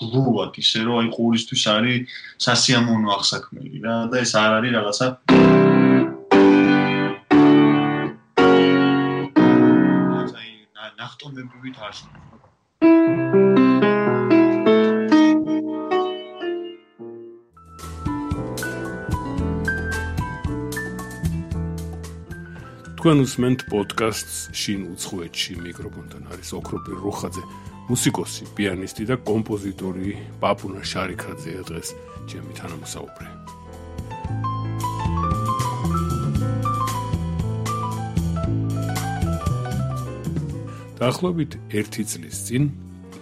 გლუვად, 0.00 0.52
ისე 0.62 0.80
რომ 0.86 0.96
აი 1.02 1.08
ყურისთვის 1.14 1.64
არის 1.74 2.18
სასიამოვნო 2.46 3.08
აღსაქმელი 3.16 3.82
რა 3.86 3.96
და 4.10 4.16
ეს 4.24 4.32
არ 4.42 4.50
არის 4.58 4.72
რაღაცა 4.78 5.06
ნახტომებივით 11.00 11.76
არ 11.86 13.59
თქვენ 23.00 23.22
უსმენთ 23.24 23.62
პოდკასტს 23.72 24.40
შინ 24.60 24.80
უცხოეთში 24.92 25.54
მიკროფონთან 25.64 26.24
არის 26.36 26.50
ოქროპირ 26.58 26.98
რუხაძე 27.00 27.44
მუსიკოსი 27.88 28.44
პიანისტი 28.58 29.04
და 29.08 29.16
კომპოზიტორი 29.24 30.10
პაპუნა 30.42 30.82
შარიქაძე 30.90 31.54
დღეს 31.70 31.88
ჩემი 32.28 32.52
თანამოსაუბრე 32.60 33.28
დაახლოებით 41.00 41.56
1 41.72 42.04
წლის 42.12 42.36
წინ 42.52 42.68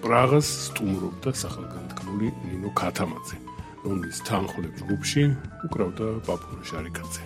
პრაღას 0.02 0.48
სტუმრობდა 0.66 1.30
სახელგანთქმული 1.44 2.34
ნინო 2.50 2.74
ქათამაძე 2.82 3.38
რომლის 3.86 4.18
თანხლებ 4.26 4.74
ჯგუფში 4.82 5.22
უკრავდა 5.70 6.06
პაპუნა 6.26 6.62
შარიქაძე 6.66 7.22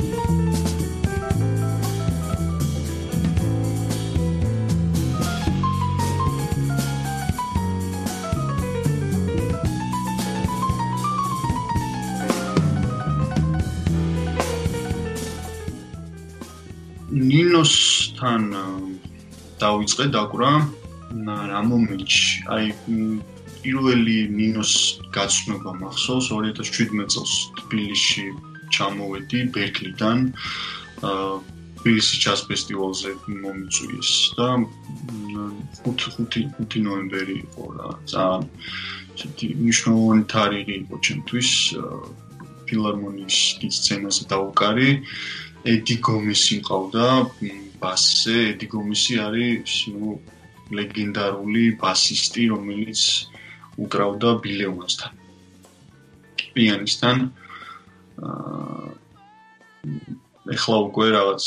Thank 0.00 0.54
you. 0.54 0.59
ნინოსთან 18.20 19.00
დავიწყე 19.60 20.06
დაკვრა. 20.12 20.52
რა 21.50 21.60
მომენტში 21.68 22.26
აი 22.52 22.66
პირველი 23.64 24.16
ნინოს 24.28 24.72
გაცნობა 25.16 25.72
მახსოვს 25.80 26.28
2017 26.28 27.08
წელს 27.14 27.32
თბილისში 27.60 28.24
ჩამოვედი 28.76 29.38
ბერკლიდან. 29.56 30.18
თბილისის 31.80 32.18
ჯაზ 32.24 32.40
ფესტივალზე 32.48 33.10
მომიწვიეს 33.40 34.12
და 34.36 34.48
5 35.88 36.76
ნოემბერი 36.84 37.36
იყო 37.40 37.64
რა. 37.76 37.88
ძალიან 38.12 39.56
მნიშვნელოვანი 39.64 40.24
თარიღი 40.28 40.74
იყო 40.84 40.94
ჩემთვის 41.08 41.50
ფილარმონიის 42.68 43.38
სცენაზე 43.80 44.22
დავუკარი. 44.28 44.88
ედი 45.72 45.96
გომისი 46.04 46.56
ყავდა 46.68 47.06
ბასზე 47.82 48.36
ედი 48.52 48.66
გომისი 48.74 49.14
არის 49.26 49.76
ნუ 49.96 50.16
ლეგენდარული 50.78 51.64
ბასისტი 51.82 52.42
რომელიც 52.54 53.02
უკრავდა 53.84 54.30
ბილეონასთან 54.44 55.12
პიანისტთან 56.54 57.16
აა 58.30 58.70
ეხლა 60.54 60.76
უკვე 60.88 61.06
რაღაც 61.14 61.44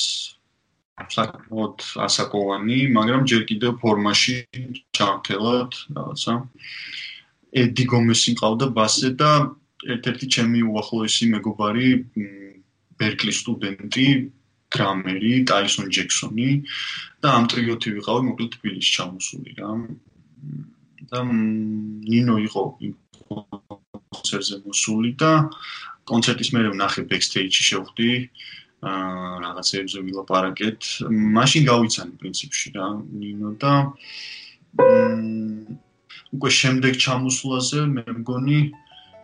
საკმაოდ 1.13 1.77
ასაკოვანი, 2.05 2.77
მაგრამ 2.97 3.25
ჯერ 3.29 3.41
კიდევ 3.49 3.71
ფორმაში 3.81 4.35
ჩამქელად 4.97 5.71
რაღაცა. 5.97 6.33
ედი 7.63 7.83
გომესი 7.93 8.31
ყავდა 8.41 8.67
ბასზე 8.77 9.09
და 9.21 9.31
ერთ-ერთი 9.93 10.27
ჩემი 10.35 10.59
უახლოესი 10.69 11.25
მეგობარი 11.33 11.87
ბერკლის 12.97 13.37
სტუდენტი, 13.43 14.07
გრამერი, 14.73 15.33
ტაისონ 15.49 15.91
ჯექსონი 15.97 16.49
და 17.23 17.27
ამ 17.37 17.45
ტრიოთი 17.51 17.93
ვიყავი 17.97 18.21
მოკლედ 18.29 18.57
თბილისში 18.57 18.91
ჩამოსული 18.97 19.51
რა. 19.59 19.71
და 21.11 21.19
ნინო 21.29 22.35
იყო 22.47 22.61
კონცერტზე 24.13 24.57
მოსული 24.65 25.11
და 25.21 25.31
კონცერტის 26.09 26.49
მერე 26.55 26.73
ვნახე 26.73 27.01
ბექსტეიჯში 27.11 27.63
შევხვდი 27.69 28.11
აა 28.83 29.39
რაღაცეებზე 29.43 29.99
ვილაპარაკეთ. 30.07 30.81
მაშინ 31.37 31.63
გავიცანი 31.71 32.13
პრინციპში 32.19 32.67
რა 32.75 32.87
ნინო 33.21 33.49
და 33.63 33.73
უკვე 36.33 36.49
შემდეგ 36.59 36.93
ჩამოსვლაზე 37.03 37.81
მე 37.95 38.03
მგონი 38.19 38.59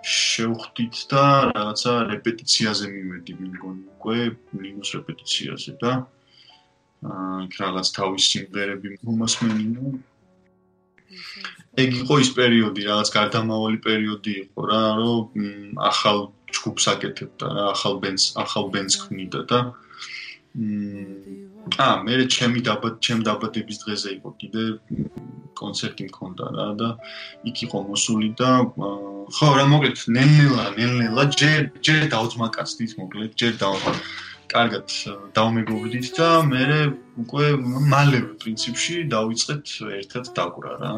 შევხვდით 0.03 0.95
და 1.11 1.23
რაღაცა 1.55 1.93
რეპეტიციაზე 2.13 2.85
მივედი 2.93 3.33
მე 3.39 3.47
მგონი 3.55 3.83
უკვე 3.95 4.19
ნინოს 4.63 4.93
რეპეტიციაზე 4.99 5.71
და 5.83 5.91
აა 7.09 7.41
რაღაც 7.59 7.87
თავის 7.97 8.23
სიმღერები 8.31 8.95
მომასმენინო 9.07 9.91
ეგ 11.79 11.91
იყო 12.03 12.15
ის 12.23 12.29
პერიოდი, 12.37 12.81
რაღაც 12.89 13.09
გარდამავალი 13.13 13.79
პერიოდი 13.85 14.33
იყო 14.43 14.59
რა, 14.69 14.83
რომ 14.99 15.77
ახალ 15.89 16.17
ჯგუფს 16.55 16.85
აკეთებდა 16.93 17.47
რა, 17.55 17.63
ახალ 17.75 17.99
ბენს, 18.03 18.23
ახალ 18.43 18.65
ბენს 18.73 18.97
ქმნიდა 19.03 19.41
და 19.51 19.59
აა 21.77 21.95
მე 22.05 22.13
ჩემი 22.33 22.59
დაბად 22.65 22.95
ჩემ 23.05 23.21
დაბადების 23.27 23.77
დღეზე 23.83 24.09
იყო 24.17 24.29
კიდე 24.41 24.63
კონცერტი 25.59 26.03
მქონდა 26.09 26.45
რა 26.57 26.67
და 26.79 26.89
იქ 27.51 27.57
იყო 27.69 27.79
მოსული 27.89 28.29
და 28.39 28.49
ხო 29.35 29.49
რა 29.57 29.65
მოკლედ 29.69 29.97
ნენელა 30.15 30.65
ნენელა 30.79 31.23
ჯერ 31.41 31.61
ჯერ 31.85 32.01
დაუძმაკაცდით 32.13 32.91
მოკლედ 32.99 33.31
ჯერ 33.39 33.53
დაუ 33.61 33.77
კარგად 34.49 34.93
დავმეგობრდით 35.37 36.07
და 36.17 36.29
მე 36.49 36.63
უკვე 37.21 37.49
მალევე 37.91 38.31
პრინციპში 38.41 38.95
დავიწყეთ 39.13 39.73
ერთად 39.99 40.31
დაგვრა 40.39 40.73
რა. 40.81 40.93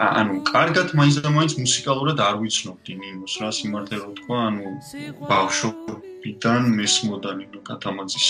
ანუ 0.00 0.34
კარგად 0.48 0.94
მაინც 0.98 1.20
და 1.22 1.30
მაინც 1.36 1.54
მუსიკალურად 1.60 2.18
არ 2.26 2.36
ვიცნობდი 2.42 2.92
ნინოს 3.02 3.34
რა 3.42 3.50
სიმართლე 3.54 3.96
რო 4.02 4.12
თქვა, 4.18 4.38
ანუ 4.48 4.66
ბავშვობიდან 5.30 6.62
მესმოდა 6.80 7.30
ნინო 7.40 7.60
კათამაძის 7.68 8.28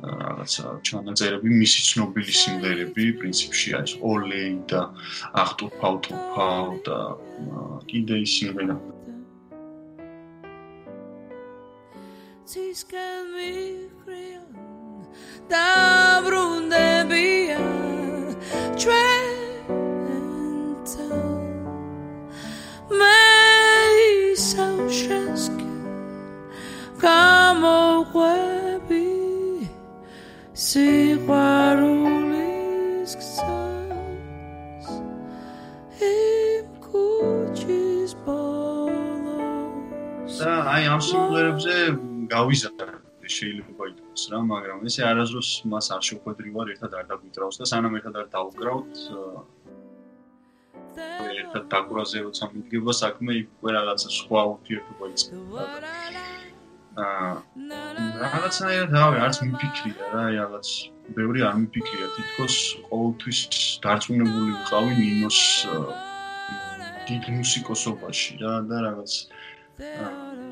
რაღაცა 0.00 0.64
ჩანაწერები, 0.86 1.48
მისი 1.60 1.80
ცნობილი 1.88 2.32
სიმღერები 2.42 3.04
პრინციპში 3.20 3.68
არის 3.78 3.92
ოლეი 4.00 4.54
და 4.70 4.80
ახტუ 5.44 5.66
ფაუტუ 5.80 6.14
ფაუ 6.34 6.72
და 6.86 6.98
კიდე 7.90 8.16
ის 8.24 8.32
სიმღერა. 8.40 8.76
ცისკენ 12.50 13.22
მიხრიან 13.34 14.48
და 15.52 15.68
ბრუნდებიან 16.26 17.68
ჩვენთან 18.80 19.30
მე 22.98 23.20
ისაუშესკე 24.32 25.70
გამოყვები 27.04 28.69
სიყვარულის 30.70 32.38
გზას 33.18 34.86
იმ 36.06 36.66
კუჩის 36.84 38.12
ბოლოს 38.26 40.36
და 40.38 40.52
აი 40.74 40.82
ამ 40.92 41.00
სიმღერებზე 41.06 41.74
გავიზარდე 42.34 43.28
შეიძლება 43.38 43.82
ითქვას 43.90 44.22
რა, 44.30 44.38
მაგრამ 44.52 44.78
ესე 44.86 45.02
არაზრუს 45.10 45.50
მას 45.74 45.86
არ 45.96 46.02
შეხვედრივარ 46.10 46.66
ერთად 46.76 46.92
არ 47.00 47.04
დაგვიტრავს 47.10 47.56
და 47.58 47.64
სანამ 47.72 47.94
ერთად 47.98 48.14
არ 48.22 48.26
დავუკრავთ 48.36 48.94
ერთად 51.40 51.64
დაგვრაზე 51.74 52.18
როცა 52.30 52.44
მიდგება 52.54 52.92
საქმე 53.02 53.32
უკვე 53.42 53.70
რაღაცა 53.78 54.08
სხვა 54.20 54.40
ურთიერთობა 54.54 55.04
იწყება. 55.14 55.62
აა 57.00 58.09
რაღაცნაირად 58.20 58.90
რავი, 58.92 59.18
არც 59.24 59.38
მიფიქრია 59.48 60.08
რა, 60.12 60.24
რაღაც 60.36 60.68
ბევრი 61.16 61.44
არ 61.48 61.54
მიფიქრია, 61.62 62.08
თითქოს 62.16 62.56
ყოველთვის 62.90 63.38
დარწმუნებული 63.84 64.50
ვიყავი 64.58 64.92
ნინოს 65.00 65.40
დიდ 67.08 67.24
მუსიკოსობაში 67.38 68.36
რა 68.42 68.54
და 68.68 68.82
რაღაც 68.86 69.14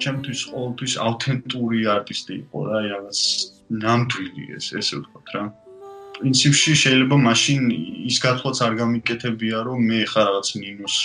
ჩემთვის 0.05 0.41
ყოველთვის 0.55 0.95
აუთენტური 1.09 1.81
არტისტი 1.99 2.35
იყო 2.43 2.59
რა, 2.71 2.81
რაღაც 2.95 3.21
ნამდვილი 3.85 4.45
ეს, 4.57 4.73
ესე 4.81 5.03
ვთქვათ 5.03 5.29
რა. 5.37 5.45
პრინციპში 6.19 6.73
შეიძლება 6.83 7.17
მაშინ 7.29 7.61
ის 8.11 8.17
გათვლაც 8.25 8.59
არ 8.67 8.73
გამიკეთებია, 8.81 9.59
რომ 9.69 9.85
მე 9.91 10.01
ხარ 10.11 10.25
რაღაც 10.33 10.49
ნინოს 10.63 10.97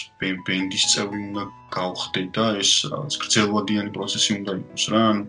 ბენდის 0.47 0.85
წევრი 0.95 1.19
უნდა 1.27 1.43
გავხდე 1.75 2.23
და 2.33 2.45
ეს 2.63 2.71
რაღაც 2.89 3.13
გრძელვადიანი 3.21 3.91
პროცესი 3.93 4.31
უნდა 4.39 4.51
იყოს 4.63 4.83
რა. 4.93 5.01
ანუ 5.11 5.23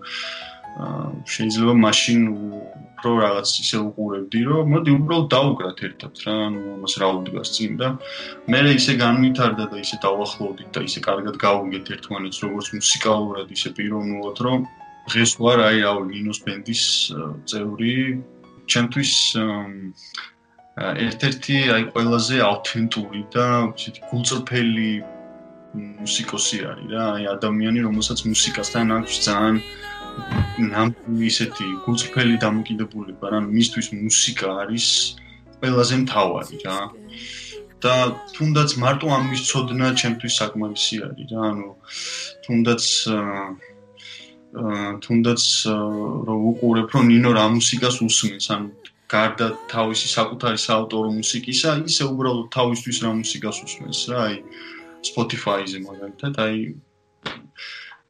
შეიძლება 0.74 1.74
მაშინ 1.80 2.20
უფრო 2.34 3.10
რაღაც 3.20 3.50
ისე 3.62 3.78
უყურებდი, 3.84 4.40
რომ 4.50 4.70
მოდი 4.74 4.90
უბრალოდ 4.98 5.26
დაუკრათ 5.34 5.78
ერთად 5.88 6.22
რა, 6.24 6.34
ანუ 6.48 6.60
ამას 6.74 6.94
რა 7.00 7.08
უდგას 7.18 7.52
წინ 7.54 7.76
და 7.80 7.88
მე 8.50 8.60
ისე 8.74 8.94
განვითარდა 8.98 9.64
და 9.70 9.76
ისე 9.84 9.96
დავახლოვდით 10.06 10.70
და 10.74 10.80
ისე 10.88 11.00
კარგად 11.04 11.36
გავუგეთ 11.46 11.92
ერთმანეთს 11.94 12.38
როგორც 12.46 12.66
მუსიკალურად, 12.78 13.46
ისე 13.54 13.68
პიროვნულად, 13.76 14.36
რომ 14.46 14.58
დღეს 15.12 15.32
ვარ 15.44 15.58
აი 15.68 15.78
აუ 15.90 16.00
ნინოს 16.10 16.40
ბენდის 16.48 16.84
წევრი, 17.50 17.96
ჩემთვის 18.72 19.12
ერთ-ერთი 21.06 21.56
აი 21.74 21.82
ყველაზე 21.94 22.36
აუთენტური 22.50 23.22
და 23.30 23.46
ისეთი 23.78 24.00
გულწრფელი 24.10 24.90
მუსიკოსი 25.74 26.58
არის 26.70 26.86
რა, 26.94 27.04
აი 27.18 27.24
ადამიანი, 27.34 27.80
რომელსაც 27.86 28.18
მუსიკასთან 28.30 28.86
აქვს 28.98 29.14
ძალიან 29.26 29.56
ნამ 30.70 30.90
ისეთი 31.30 31.66
გულწრფელი 31.84 32.36
დამოკიდებულება, 32.44 33.26
რა 33.34 33.40
მისთვის 33.50 33.86
მუსიკა 33.98 34.48
არის 34.62 34.86
ყველაზე 35.58 35.94
მთავარი 36.04 36.56
რა. 36.66 36.78
და 37.84 37.94
თუნდაც 38.32 38.70
მარტო 38.80 39.06
ამის 39.12 39.40
წოდნა 39.50 39.88
ჩემთვის 40.00 40.34
საკმარისი 40.40 40.96
არის 41.04 41.26
რა, 41.32 41.40
ანუ 41.52 41.68
თუნდაც 42.46 42.82
აა 43.12 43.44
თუნდაც 45.04 45.42
რომ 46.26 46.40
უყურებ 46.50 46.88
რომ 46.94 47.04
ნინო 47.12 47.30
რა 47.36 47.44
მუსიკას 47.58 47.96
უსმენს, 48.06 48.46
ანუ 48.54 48.68
გარდა 49.10 49.46
თავისი 49.74 50.06
საკუთარი 50.16 50.58
საავტორო 50.66 51.10
მუსიკისა, 51.18 51.70
ისე 51.90 52.02
უბრალოდ 52.14 52.46
თავისთვის 52.56 52.96
რა 53.04 53.10
მუსიკას 53.20 53.56
უსმენს 53.66 54.00
რა, 54.14 54.18
აი 54.30 54.36
Spotify-ზე 55.10 55.78
მაგალითად, 55.84 56.34
აი 56.44 56.58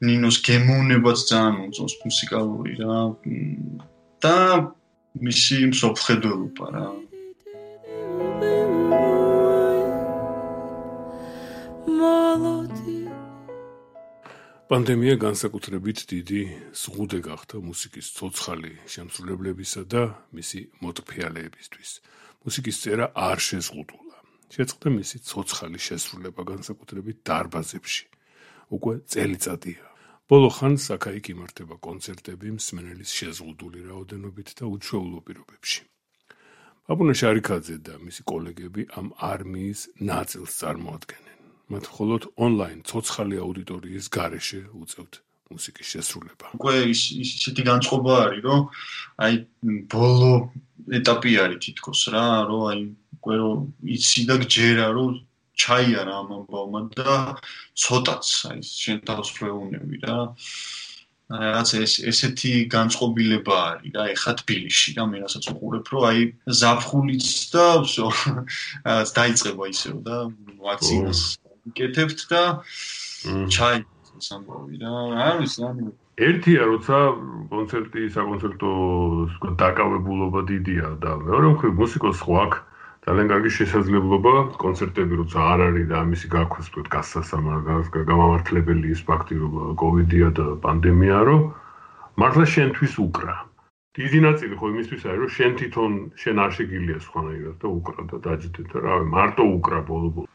ნინოს 0.05 0.37
გემოვნებაც 0.47 1.19
ძალიან 1.31 1.57
უწოს 1.69 1.95
მუსიკალური 2.05 2.73
რა 2.83 3.01
და 4.25 4.37
მისი 5.27 5.59
მსოფლხედველობა 5.73 6.67
რა 6.75 6.87
პანდემია 14.65 15.15
განსაკუთრებით 15.23 15.99
დიდი 16.11 16.41
ზღუდე 16.83 17.19
გახდა 17.29 17.61
მუსიკის 17.63 18.07
ცოცხალი 18.17 18.73
შემსრულებლებისა 18.91 19.83
და 19.93 20.03
მისი 20.35 20.61
მოტფიალეებისთვის. 20.83 21.91
მუსიკის 22.43 22.77
წერა 22.83 23.07
არ 23.15 23.39
შეზღუდულა. 23.49 24.14
შეწყდა 24.53 24.89
მისი 24.99 25.19
ცოცხალი 25.29 25.79
შესრულება 25.87 26.43
განსაკუთრებით 26.53 27.17
დარბაზებში. 27.25 28.05
უკვე 28.77 28.95
წელიწადია. 29.09 29.85
ბოლო 30.29 30.49
ხანს 30.57 30.85
აქ-იქ 30.97 31.27
იმართება 31.35 31.77
კონცერტები 31.87 32.49
მსმენელის 32.59 33.11
შეზღუდული 33.19 33.81
რაოდენობით 33.89 34.49
და 34.59 34.65
უჩვეულო 34.75 35.21
პირობებში. 35.27 35.81
ბაბუნა 36.85 37.15
შარიქაძე 37.21 37.77
და 37.87 37.95
მისი 38.05 38.23
კოლეგები 38.29 38.83
ამ 39.01 39.07
არმიის 39.33 39.81
ნაწილს 40.11 40.53
წარმოადგენენ. 40.61 41.39
მათ 41.73 41.85
მხოლოდ 41.93 42.23
ონლაინ 42.45 42.81
ცოცხალი 42.89 43.37
აუდიტორიის 43.45 44.07
გარეშე 44.17 44.61
უწევთ 44.81 45.24
მუსიკის 45.50 45.88
შესრულება. 45.94 46.46
უკვე 46.58 46.74
ის 46.94 47.02
ისეთი 47.26 47.64
განწყობა 47.70 48.14
არის, 48.26 48.42
რომ 48.48 48.62
აი 49.26 49.34
ბოლო 49.94 50.34
ეტაპი 51.00 51.32
არის 51.44 51.60
თითქოს 51.66 52.02
რა, 52.14 52.28
რომ 52.50 52.62
აი 52.72 52.80
უკვე 53.18 53.36
რომ 53.42 53.58
იცი 53.98 54.22
და 54.30 54.36
გჯერა, 54.44 54.88
რომ 54.98 55.10
ჩაიარა 55.60 56.14
ამ 56.24 56.30
ამბავმა 56.38 56.82
და 56.96 57.16
ცოტაც 57.84 58.28
აი 58.52 58.60
შენ 58.64 59.00
თავს 59.10 59.30
ხვეუნები 59.36 59.98
რა 60.06 60.18
რაღაც 61.30 61.70
ეს 61.84 61.94
ესეთი 62.10 62.54
განწყობილება 62.74 63.58
არის 63.66 63.92
რა 63.98 64.06
ეხა 64.16 64.34
თბილისში 64.42 64.96
და 64.98 65.04
მე 65.12 65.22
რასაც 65.26 65.50
უყურებ 65.52 65.92
რომ 65.94 66.08
აი 66.10 66.24
ზაფხულიც 66.62 67.28
და 67.54 67.68
всё 67.86 68.08
რაღაც 68.88 69.14
დაიწყება 69.20 69.70
ისევ 69.76 69.96
და 70.08 70.18
ვაქცინას 70.64 71.22
გიკეთებთ 71.68 72.20
და 72.34 72.44
ჩაი 73.54 73.84
სამბავი 74.23 74.79
რა 74.83 74.93
არის 75.29 75.55
ანუ 75.69 75.89
ერთია 76.29 76.67
როცა 76.71 76.99
კონცერტი 77.51 78.03
საკონცერტო 78.17 78.71
დაკავებულობა 79.63 80.41
დიდია 80.51 80.91
და 81.03 81.17
მეორე 81.25 81.49
მხრივ 81.55 81.73
მუსიკოს 81.83 82.23
აქვს 82.45 82.63
ძალიან 83.05 83.27
კარგი 83.33 83.51
შესაძლებლობა 83.59 84.35
კონცერტები 84.63 85.19
როცა 85.21 85.39
არ 85.55 85.61
არის 85.69 85.89
და 85.91 85.97
ამისი 86.05 86.29
გაქოს 86.35 86.71
თქო 86.73 86.85
გასასამართლებელი 86.95 88.07
გამამართლებელი 88.13 88.95
ის 88.95 89.03
ფაქტი 89.11 89.35
რომ 89.43 89.59
კოვიდია 89.83 90.29
და 90.39 90.47
პანდემია 90.65 91.19
რომ 91.29 91.43
მართლა 92.23 92.45
შენთვის 92.55 92.95
უკრა 93.05 93.35
დიდი 93.95 94.19
ნაწილი 94.27 94.55
ხო 94.59 94.67
იმისთვის 94.75 95.03
არის 95.11 95.21
რომ 95.23 95.33
შენ 95.39 95.53
თვითონ 95.59 95.93
შენ 96.23 96.37
არ 96.45 96.51
შეგილია 96.59 96.99
სხვანაირად 97.07 97.57
და 97.63 97.69
უკრა 97.79 98.03
და 98.11 98.17
დაჯდეთ 98.27 98.67
და 98.75 98.79
რავი 98.87 99.07
მარტო 99.15 99.45
უკრა 99.59 99.79
ბოლო-ბოლო 99.91 100.29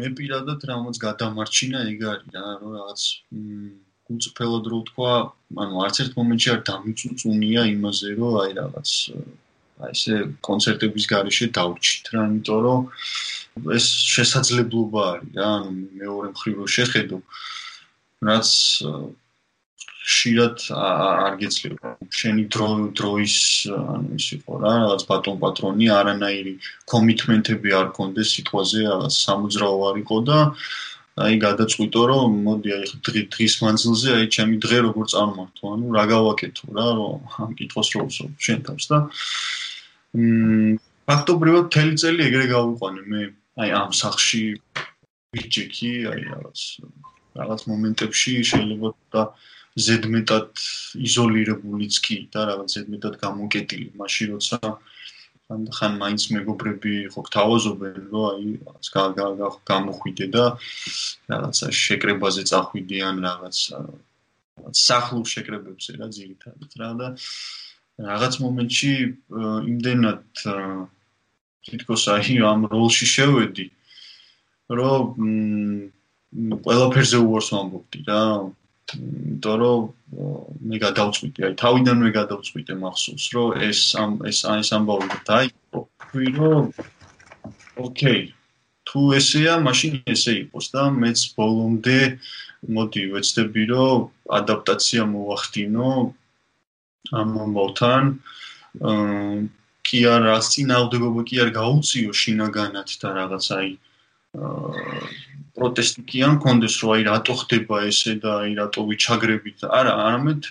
მე 0.00 0.08
პირადად 0.20 0.60
რამაც 0.70 0.96
გადამარჩინა 1.06 1.84
ეგ 1.92 2.00
არის 2.12 2.32
რა 2.36 2.46
რომ 2.62 2.72
რაღაც 2.78 3.02
გულწრფელად 4.08 4.64
რო 4.72 4.80
თქვა 4.88 5.12
ანუ 5.64 5.84
არც 5.84 5.96
ერთ 6.04 6.12
მომენტში 6.20 6.48
არ 6.54 6.60
დამიწუნია 6.72 7.62
იმაზე 7.76 8.08
რომ 8.22 8.40
აი 8.42 8.50
რაღაც 8.62 8.90
აი 9.82 9.92
ესე 9.96 10.16
კონცერტების 10.46 11.06
garaშე 11.10 11.48
დავრჩით 11.58 12.10
რა, 12.14 12.22
იმიტომ 12.30 12.60
რომ 12.66 12.80
ეს 13.76 13.86
შესაძლებლობა 14.14 15.02
არის 15.12 15.32
რა, 15.38 15.48
ანუ 15.58 15.70
მეორე 16.00 16.28
მხრივ 16.34 16.54
რო 16.62 16.66
შეხედო, 16.76 17.18
რაც 18.28 18.48
შიათ 20.02 20.58
არ 20.74 21.34
გეცლება. 21.40 21.90
შენი 22.10 22.44
დრო 22.52 22.68
დროის 22.98 23.36
ანუ 23.70 24.08
ის 24.18 24.26
იყო 24.36 24.52
რა, 24.62 24.72
რაღაც 24.82 25.02
ბატონ 25.10 25.36
პატრონი 25.42 25.86
არანაირი 25.98 26.54
კომიტმენტები 26.92 27.68
არ 27.80 27.88
კონდეს 27.98 28.32
სიტყვაზე, 28.34 28.80
რაღაც 28.90 29.14
სამუძრაო 29.26 29.78
არ 29.90 29.96
იყო 30.02 30.18
და 30.26 30.38
აი 31.22 31.34
გადაწყვიტო 31.44 32.02
რომ 32.08 32.30
მოდი 32.48 32.70
აი 32.72 32.84
დღის 33.34 33.54
მანძილზე 33.62 34.08
აი 34.16 34.26
ჩემი 34.32 34.56
დღე 34.64 34.78
როგორ 34.88 35.04
წარმართო, 35.12 35.64
ანუ 35.76 35.86
რა 35.96 36.04
გავაკეთო 36.08 36.66
რა, 36.72 36.86
რომ 36.98 37.20
ამ 37.44 37.50
კითხოს 37.58 37.88
რო 37.94 38.06
ვსო 38.08 38.26
შენ 38.40 38.58
თავს 38.66 38.84
და 38.90 38.98
მ 40.16 40.80
ფაქტობრივად 41.08 41.66
თელი 41.74 41.94
წელი 42.00 42.20
ეგრე 42.30 42.46
გავიყვანე 42.52 43.02
მე 43.12 43.22
აი 43.62 43.70
ამ 43.76 43.90
სახში 44.00 44.42
ვიჯექი 45.36 45.92
აი 46.12 46.20
რაღაც 46.32 46.60
რაღაც 47.40 47.60
მომენტებში 47.70 48.32
შეიძლება 48.50 48.88
და 49.12 49.22
ზედმეტად 49.76 50.48
იზოლირებულიც 51.08 51.94
კი 52.04 52.16
და 52.32 52.40
რაღაც 52.52 52.76
ზედმეტად 52.76 53.14
გამოკეტილი. 53.22 53.88
მაშინ 53.96 54.34
როცა 54.36 54.58
ხან 55.52 55.62
ხან 55.76 55.92
მაინც 56.00 56.22
მეგობრები 56.32 56.94
ხო 57.12 57.20
გთავაზობენ 57.28 57.96
რომ 58.12 58.24
აი 58.32 58.44
რაღაც 58.60 58.86
გამოხვიდე 59.72 60.26
და 60.36 60.44
რაღაცა 61.32 61.68
შეკრებაზე 61.82 62.42
წახვიდიან 62.50 63.14
რაღაც 63.26 63.56
რაღაც 63.72 64.76
სახლურ 64.88 65.26
შეკრებებზე 65.32 65.90
რა 66.00 66.08
ძირითადად 66.16 66.72
რა 66.80 66.90
და 67.00 67.08
რაღაც 68.08 68.34
მომენტში 68.44 68.92
იმდენად 69.72 70.24
თითქოს 71.68 72.04
აი 72.16 72.40
ამ 72.52 72.60
როლში 72.72 73.06
შევედი 73.14 73.66
რომ 74.72 75.04
ყველაფერზე 76.64 77.18
უარს 77.28 77.48
ვამბობდი 77.52 77.98
რა 78.08 78.22
იმიტომ 78.98 79.56
რომ 79.62 79.80
მე 80.70 80.78
გადავწყვიტე 80.84 81.46
აი 81.48 81.54
თავიდანვე 81.62 82.10
გადავწყვიტე 82.18 82.76
მახსოვს 82.82 83.26
რომ 83.36 83.48
ეს 83.68 83.80
ამ 84.02 84.12
ეს 84.30 84.38
ეს 84.52 84.70
ამბავი 84.78 85.08
დაიწყო 85.30 85.80
რომ 86.38 86.64
ოკეი 87.86 88.22
თუ 88.90 89.00
ესეა 89.18 89.54
მაშინ 89.66 89.92
ესე 90.14 90.34
იყოს 90.42 90.66
და 90.74 90.82
მეც 91.02 91.20
ბოლომდე 91.38 92.00
მოდი 92.76 93.02
ვეცდები 93.14 93.64
რომ 93.72 93.98
ადაპტაცია 94.38 95.02
მოვახდინო 95.14 95.90
ამ 97.22 97.28
მომთან 97.56 98.04
აა 98.92 99.42
კი 99.88 100.00
არ 100.08 100.22
რაც 100.28 100.48
წინააღმდეგობა 100.54 101.22
კი 101.28 101.40
არ 101.44 101.50
გაუწიო 101.56 102.12
შინაგანად 102.20 102.92
და 103.02 103.08
რაღაც 103.18 103.46
აი 103.58 103.70
პროტესტი 104.32 106.02
კი 106.08 106.22
არ 106.26 106.30
მქონდეს 106.36 106.74
რომ 106.82 106.92
აი 106.96 107.02
რატო 107.08 107.34
ხდება 107.40 107.80
ესე 107.88 108.14
და 108.22 108.30
აი 108.44 108.52
რატო 108.60 108.84
ვიჩაგრებით? 108.88 109.64
არა 109.78 109.92
არამედ 110.08 110.48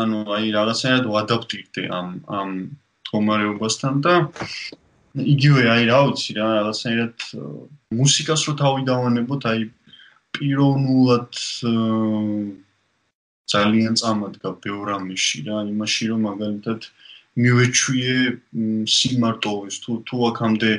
ანუ 0.00 0.18
აი 0.36 0.52
რაღაცნაირად 0.56 1.08
ვადაპტირდე 1.14 1.82
ამ 1.98 2.08
ამ 2.40 2.50
თომარეობასთან 3.08 3.94
და 4.06 4.14
იგივე 5.34 5.64
აი 5.74 5.82
რა 5.90 5.98
ვიცი 6.06 6.36
რა 6.38 6.46
რაღაცნაირად 6.58 7.16
მუსიკას 8.00 8.46
რო 8.46 8.54
თავი 8.62 8.86
დავანებოთ 8.90 9.42
აი 9.52 9.60
პიროვნულად 10.36 11.32
ძალიან 13.54 13.94
წამადგა 14.00 14.50
ბევრ 14.62 14.86
ამაში 14.98 15.38
რა 15.48 15.58
იმაში 15.72 16.04
რომ 16.12 16.20
მაგალითად 16.28 16.80
მივეჩვიე 17.42 18.16
სიმარტოვის 18.96 19.76
თუ 19.84 19.92
თუ 20.08 20.16
აქამდე 20.30 20.72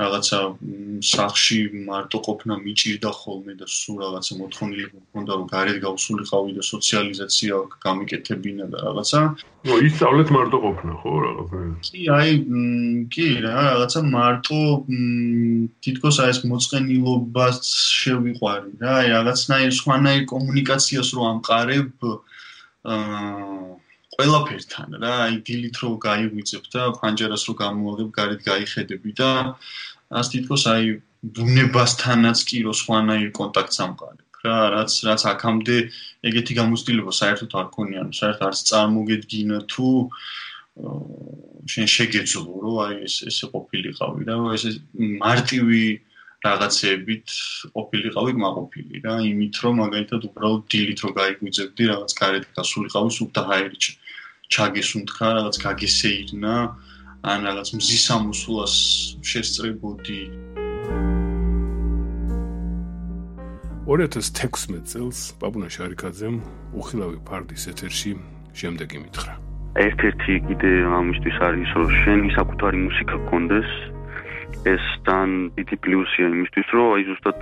რაღაცა 0.00 0.38
სახში 1.04 1.58
მარტო 1.88 2.18
ყოფნა 2.26 2.54
მიჭირდა 2.64 3.10
ხოლმე 3.12 3.52
და 3.60 3.66
სულ 3.68 3.96
რაღაცა 4.02 4.32
მოთხოვნილი 4.40 4.86
მქონდა 4.88 5.32
რომ 5.36 5.46
გარეთ 5.52 5.78
გავსულიყავი 5.84 6.50
და 6.56 6.62
სოციალიზაცია 6.68 7.52
გამიკეთებინა 7.84 8.66
და 8.72 8.78
რაღაცა. 8.86 9.20
ნუ 9.68 9.74
ისწავლეთ 9.88 10.28
მარტო 10.36 10.58
ყოფნა 10.64 10.92
ხო 11.02 11.12
რაღაცა. 11.26 11.60
კი, 11.92 12.00
აი 12.16 12.30
კი 13.12 13.28
რა 13.44 13.56
რაღაცა 13.68 14.00
მარტო 14.16 14.60
თითქოს 15.84 16.16
აი 16.24 16.30
ეს 16.32 16.40
მოწყენილობას 16.48 17.60
შევიყვარი 18.00 18.70
რა, 18.80 18.92
აი 18.96 19.06
რაღაცნაირ 19.16 19.72
სხვანაირ 19.80 20.22
კომუნიკაციას 20.32 21.08
რო 21.16 21.22
ამყარებ 21.32 21.92
აა 22.92 23.81
ყველაფერთან 24.12 24.98
რა, 25.02 25.12
აი 25.26 25.38
დილით 25.46 25.76
რო 25.82 25.90
გაიგვიწებ 26.04 26.64
და 26.74 26.82
ფანჯარას 27.00 27.44
რო 27.48 27.54
გამოაღებ, 27.62 28.08
გარეთ 28.18 28.40
გაიხედები 28.44 29.10
და 29.20 29.30
ას 30.20 30.28
თითქოს 30.32 30.64
აი 30.72 31.00
ბუნებასთანაც 31.22 32.38
კი 32.50 32.58
რო 32.66 32.74
სხვანაირ 32.76 33.30
კონტაქტს 33.38 33.78
ამყარებ 33.86 34.32
რა, 34.44 34.58
რაც 34.74 34.92
რაც 35.06 35.22
აქამდე 35.32 35.76
ეგეთი 36.28 36.52
გამოცდილება 36.60 37.12
საერთოდ 37.18 37.52
არ 37.62 37.68
ქონია, 37.76 38.04
ანუ 38.04 38.14
საერთოდ 38.20 38.46
არც 38.48 38.62
წარმოგედგინა 38.70 39.58
თუ 39.72 39.88
შენ 41.72 41.86
შეგეძლო 41.94 42.54
რომ 42.64 42.76
აი 42.84 42.94
ეს 43.06 43.16
ესე 43.30 43.46
ყოფილიყავი 43.54 44.28
რა, 44.28 44.36
ესე 44.56 44.70
მარტივი 45.24 45.84
რაღაცებით 46.42 47.34
ყოფილიყავი 47.76 48.32
მაყოფილი 48.44 49.02
რა, 49.06 49.14
იმით 49.30 49.54
რომ 49.62 49.74
მაგალითად 49.82 50.26
უბრალოდ 50.28 50.62
დილით 50.74 51.00
რო 51.06 51.10
გაიგვიძებდი 51.20 51.82
რაღაც 51.92 52.12
გარეთ 52.18 52.44
გასულიყავი 52.58 53.10
სულ 53.16 53.28
და 53.36 53.42
ჰაერჩი 53.46 53.92
ჩაგესუნთქა, 54.52 55.26
რაღაც 55.38 55.56
გაგესეირნა, 55.64 56.54
ან 57.22 57.38
რაღაც 57.48 57.68
მზის 57.78 58.04
ამოსულას 58.16 58.74
შესწრებოდი. 59.30 60.22
2016 63.86 64.84
წელს 64.92 65.18
ბაბუნა 65.40 65.68
შარიკაძემ 65.74 66.36
უხილავი 66.78 67.18
ფარდის 67.26 67.64
ეთერში 67.72 68.12
შემდეგი 68.54 68.98
მითხრა. 69.04 69.34
ერთ-ერთი 69.72 70.34
კიდე 70.46 70.70
ამისთვის 71.00 71.36
არის 71.48 71.70
რომ 71.80 71.88
შენი 72.04 72.28
საკუთარი 72.36 72.78
მუსიკა 72.86 73.16
გქონდეს 73.24 73.70
ეს 74.72 74.84
თან 75.06 75.30
დიდი 75.58 75.76
პლუსია 75.84 76.26
იმისთვის 76.32 76.68
რომ 76.76 76.88
აი 76.94 77.02
ზუსტად 77.10 77.40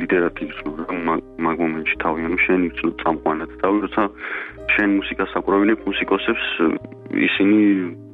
ლიდერად 0.00 0.36
იცნო 0.46 0.70
რა 0.80 0.98
მაგ 1.46 1.56
მომენტში 1.64 1.96
თავი 2.02 2.26
ანუ 2.28 2.38
შენ 2.46 2.60
იცნო 2.70 2.90
წამყვანად 3.02 3.50
თავი 3.62 3.78
როცა 3.86 4.02
შენ 4.74 4.88
მუსიკას 5.00 5.34
აკრავინებ 5.40 5.84
მუსიკოსებს 5.90 6.46
ისინი 7.28 7.58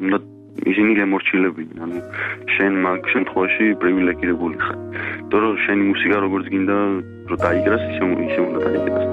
უნდა 0.05 0.19
ისინი 0.65 0.93
გემორჩილებიან 0.97 1.79
ანუ 1.85 1.99
შენ 2.57 2.73
მაგ 2.85 3.09
შემთხვევაში 3.13 3.65
პრივილეგირებული 3.83 4.57
ხარ. 4.65 4.79
იმიტომ 5.21 5.41
რომ 5.45 5.57
შენი 5.65 5.83
მუსიკა 5.93 6.17
როგორც 6.25 6.47
გინდა 6.55 6.77
რომ 7.29 7.39
დაიგრას 7.45 7.83
ისე 7.93 8.05
ისე 8.27 8.41
უნდა 8.47 8.59
დაიგრას. 8.65 9.05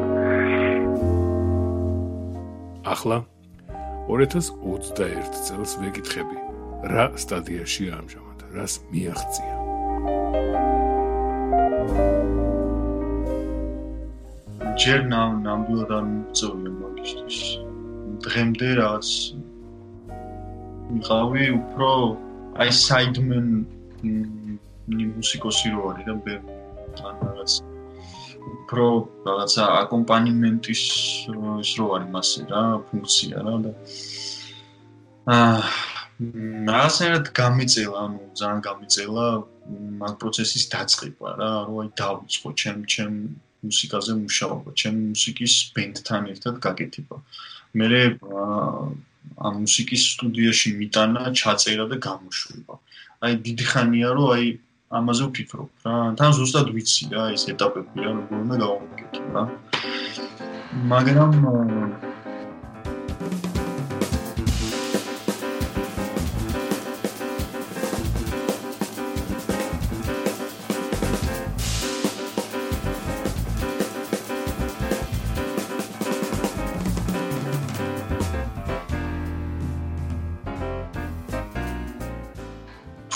ახლა 2.93 3.17
2021 4.07 5.35
წელს 5.47 5.71
ვეკითხები 5.81 6.37
რა 6.93 7.05
სტადიაში 7.23 7.83
ამჟამად 7.99 8.32
რას 8.55 8.73
მიაღწია? 8.91 9.55
ჯერ 14.83 14.99
ნამდვილად 15.11 15.91
არ 15.97 16.05
მიწოვია 16.11 16.71
მაგისტრის. 16.81 17.39
დღემდე 18.25 18.69
რაც 18.79 19.09
მიყავი 20.93 21.45
უფრო 21.59 21.91
აი 22.63 22.69
საიდმენ 22.85 23.47
მუსიკოსი 25.17 25.67
რო 25.75 25.81
არის 25.91 26.05
და 26.09 26.15
ბე 26.25 26.35
ან 27.09 27.15
რაღაც. 27.25 27.51
უფრო 28.53 28.85
რაღაცა 29.27 29.63
აკომპანიმენტის 29.81 30.83
ის 31.63 31.71
რო 31.79 31.85
არის 31.95 32.09
მასე 32.15 32.41
რა 32.51 32.63
ფუნქცია 32.89 33.37
რა 33.45 33.55
და 33.65 33.71
აა 35.37 35.92
რაღაცნაირად 36.69 37.25
გამიწელა, 37.39 37.97
ანუ 38.07 38.19
ძალიან 38.39 38.59
გამიწელა 38.67 39.25
მაგ 40.03 40.13
პროცესის 40.21 40.63
დაწყება 40.73 41.27
რა, 41.39 41.51
რომ 41.67 41.77
აი 41.83 41.89
დავიწყო 42.01 42.49
ჩემ 42.61 42.79
ჩემ 42.93 43.15
მუსიკაზე 43.67 44.13
მუშაობა, 44.23 44.69
ჩემ 44.79 44.95
მუსიკის 45.13 45.53
ბენდთან 45.75 46.23
ერთად 46.33 46.55
გაკეთება. 46.65 47.17
მე 47.77 47.87
ამ 49.47 49.55
მუსიკის 49.63 50.01
სტუდიაში 50.13 50.69
მიტანა, 50.79 51.21
ჩაწერა 51.39 51.85
და 51.91 51.97
გამოშვება. 52.07 52.75
აი 53.23 53.33
დიდი 53.47 53.65
ხანია 53.71 54.09
რომ 54.17 54.27
აი 54.35 54.45
ამაზე 54.99 55.23
ვფიქრობ 55.29 55.69
რა. 55.85 55.93
თან 56.19 56.31
ზუსტად 56.37 56.67
ვიცი 56.75 57.03
რა 57.13 57.23
ეს 57.35 57.43
ეტაპები 57.53 57.97
რა 58.03 58.11
როგორ 58.19 58.37
უნდა 58.45 58.55
გავაკეთო 58.63 59.23
რა. 59.33 59.43
მაგრამ 60.91 61.31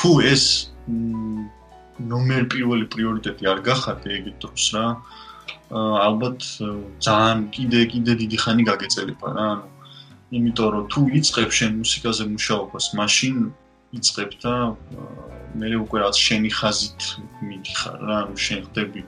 თუ 0.08 0.13
ეს 0.24 0.43
ნომერ 2.10 2.43
პირველი 2.52 2.86
პრიორიტეტი 2.93 3.48
არ 3.52 3.60
გახარდა 3.65 4.12
ეგეთ 4.17 4.36
დროს 4.43 4.67
რა 4.76 4.84
ალბათ 6.08 6.46
ძალიან 7.08 7.39
კიდე 7.56 7.82
კიდე 7.91 8.13
დიდი 8.22 8.38
ხანი 8.43 8.63
გაგეწელება 8.70 9.28
რა 9.36 9.48
ანუ 9.56 9.67
იმიტომ 10.39 10.70
რომ 10.76 10.86
თუ 10.93 11.02
იწებ 11.20 11.52
შენ 11.58 11.72
მუსიკაზე 11.82 12.24
მუშაობას 12.32 12.86
მაშინ 13.00 13.36
იწებ 14.00 14.32
და 14.43 14.56
მე 15.60 15.72
უკვე 15.84 15.98
რაც 16.06 16.15
შენი 16.28 16.52
ხაზით 16.56 17.02
მიდიხარ 17.50 18.00
რა 18.08 18.15
ანუ 18.24 18.36
შენ 18.46 18.60
ხდები 18.67 19.02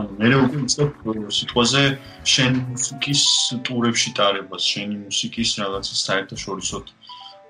ანუ 0.00 0.10
მე 0.22 0.32
უკვე 0.40 0.58
იწებ 0.64 0.90
სიტყვაზე 1.36 1.84
შენ 2.32 2.52
მუსიკის 2.72 3.22
ტურებში 3.68 4.10
ტარებას 4.16 4.62
შენი 4.72 4.96
მუსიკის 5.04 5.50
რაღაც 5.60 5.86
საერთაშორისო 6.06 6.78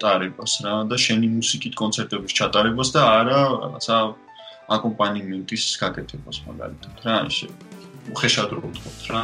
ტარებას 0.02 0.52
რა 0.64 0.74
და 0.90 0.96
შენი 1.04 1.28
მუსიკით 1.36 1.74
კონცერტების 1.80 2.36
ჩატარებას 2.40 2.92
და 2.96 3.02
არა 3.20 3.40
რაღაცა 3.62 3.96
აკომპანიმენტის 4.76 5.64
გაკეთებას 5.82 6.38
მაგალითად 6.46 7.04
რა 7.06 7.16
ისე 7.30 7.48
უხეშად 8.14 8.54
რო 8.56 8.62
ვთქვათ 8.66 9.00
რა. 9.10 9.22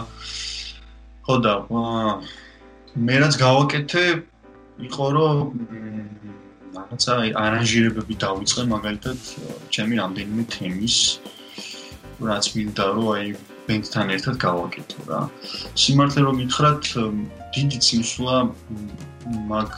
ხო 1.27 1.37
და 1.45 1.55
მე 3.07 3.17
რაც 3.23 3.35
გავაკეთე 3.43 4.05
იყო 4.89 5.07
რომ 5.17 5.39
რაღაცა 6.77 7.15
არანჟირებები 7.45 8.15
დავიწყე 8.27 8.62
მაგალითად 8.75 9.19
ჩემი 9.75 9.95
რამდენიმე 10.03 10.45
თემის 10.55 10.97
რაც 12.31 12.45
მინდა 12.57 12.87
რომ 12.97 13.09
აი 13.17 13.27
ბენდთან 13.67 14.07
ერთად 14.17 14.37
გავაკეთო 14.47 15.01
რა. 15.11 15.21
სიმართლე 15.83 16.21
რომ 16.27 16.35
მითხრათ 16.43 16.83
დიდი 17.57 17.79
წინსვლა 17.87 18.37
მაგ 19.51 19.71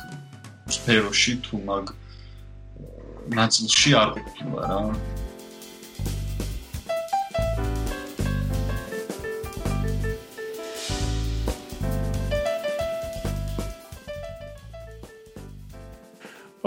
სფეროში 0.69 1.33
თუ 1.45 1.57
მაგ 1.69 1.87
ნაწილში 3.39 3.91
არ 4.01 4.09
ყოფილა 4.17 4.61
რა. 4.69 4.81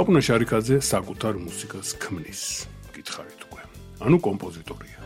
ოპნა 0.02 0.20
შარიკაძე 0.28 0.78
საკუთარ 0.82 1.38
მუსიკას 1.46 1.90
ქმნის. 2.02 2.42
გითხარით 2.96 3.42
უკვე. 3.46 3.64
ანუ 4.06 4.18
კომპოზიტორია. 4.28 4.98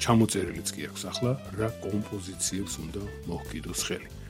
ჩამოწერილიც 0.00 0.68
კი 0.72 0.82
აქვს 0.88 1.02
ახლა 1.10 1.32
რა 1.60 1.68
კომპოზიციებს 1.84 2.74
უნდა 2.80 3.02
მოჰკიდოს 3.28 3.80
ხელი. 3.86 4.21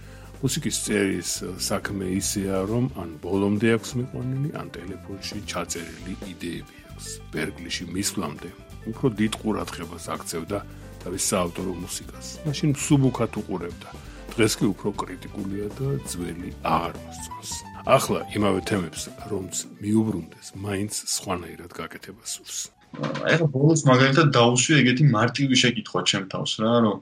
მუსიკის 0.43 0.77
წერის 0.83 1.31
საქმე 1.63 2.07
ისეა, 2.19 2.67
რომ 2.67 2.91
ან 2.99 3.11
ბოლომდე 3.23 3.69
აქვს 3.79 3.91
მიყვანილი, 3.99 4.49
ან 4.59 4.67
ტელეფონში 4.75 5.39
ჩაწერილი 5.47 6.15
იდეები 6.33 6.77
აქვს. 6.91 7.07
ბერგლიში 7.31 7.85
მისვლამდე 7.95 8.51
უფრო 8.91 9.07
დიდ 9.23 9.33
ყურადღებას 9.39 10.05
აქცევდა 10.15 10.59
თავის 11.03 11.23
საავტორო 11.31 11.73
მუსიკას. 11.85 12.27
მაშინ 12.47 12.71
სუბუქად 12.75 13.33
უყურებდა. 13.39 13.89
დღეს 14.35 14.53
კი 14.59 14.67
უფრო 14.73 14.89
კრიტიკულია 14.99 15.67
და 15.79 15.89
ძველი 16.11 16.51
აღარ 16.67 16.95
მოსწონს. 17.07 17.51
ახლა 17.87 18.21
იმავე 18.35 18.61
თემებს, 18.67 19.03
რომც 19.31 19.55
მიუბრუნდეს, 19.83 20.47
მაინც 20.59 20.93
სხვანაირად 21.15 21.71
გაკეთება 21.71 22.25
სურს. 22.27 22.59
აი, 22.99 23.47
ბოლოს 23.47 23.83
მაგალითად 23.87 24.29
დაუსვი 24.35 24.73
ეგეთი 24.83 25.05
მარტივი 25.17 25.57
შეკითხვა 25.63 26.01
ჩემ 26.11 26.27
თავს 26.33 26.53
რა, 26.63 26.73
რომ 26.87 26.99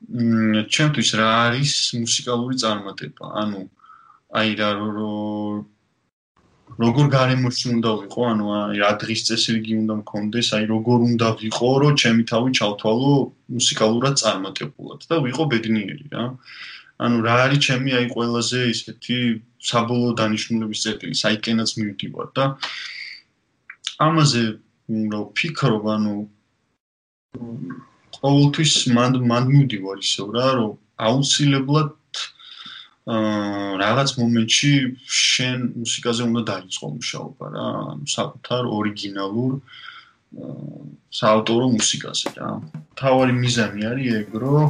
ჩემთვის 0.00 1.10
რა 1.20 1.28
არის 1.50 1.72
მუსიკალური 2.00 2.56
წარმატება? 2.62 3.26
ანუ 3.42 3.60
აი 4.40 4.50
რა 4.60 4.70
როგორ 6.80 7.06
გარემოში 7.12 7.66
უნდა 7.76 7.90
ვიყო, 8.00 8.20
ანუ 8.32 8.44
აი 8.56 8.76
რა 8.80 8.90
დღის 9.02 9.20
წესრიგი 9.28 9.74
უნდა 9.84 9.94
მქონდეს, 10.00 10.48
აი 10.56 10.64
როგორ 10.70 10.98
უნდა 11.10 11.28
ვიყო, 11.42 11.70
რომ 11.82 11.92
ჩემი 12.02 12.22
თავი 12.30 12.50
ჩავთვალო 12.58 13.12
მუსიკალურად 13.56 14.14
წარმატებულად 14.22 15.00
და 15.10 15.16
ვიყო 15.26 15.44
ბედნიერი 15.52 16.06
რა. 16.14 16.24
ანუ 17.04 17.16
რა 17.26 17.34
არის 17.44 17.60
ჩემი 17.66 17.90
აი 17.98 18.06
ყველაზე 18.14 18.60
ისეთი 18.70 19.16
საბოლოო 19.70 20.12
დანიშნულების 20.20 20.82
წერტილი, 20.84 21.14
საიკენაც 21.20 21.70
მივდივარ 21.80 22.28
და 22.36 22.44
ამაზე 24.08 24.42
რო 25.12 25.22
ფიქრობ, 25.36 25.84
ანუ 25.96 26.16
ყოველთვის 28.24 28.74
მან 28.96 29.16
მან 29.30 29.48
მივდივარ 29.52 30.02
ისევ 30.04 30.26
რა 30.36 30.48
რომ 30.58 30.72
აუცილებლად 31.08 31.96
აა 33.10 33.78
რაღაც 33.80 34.10
მომენტში 34.20 34.72
შენ 35.18 35.62
მუსიკაზე 35.82 36.26
უნდა 36.30 36.42
დაიწყო 36.50 36.90
მუშაობა 36.96 37.46
რა 37.54 37.68
საკუთარ 38.14 38.68
ორიგინალურ 38.78 39.52
საავტორო 41.20 41.66
მუსიკაზე 41.76 42.34
რა. 42.36 42.50
თავარი 43.00 43.34
მიზანი 43.40 43.88
არის 43.90 44.12
ეგ 44.20 44.30
რომ 44.44 44.68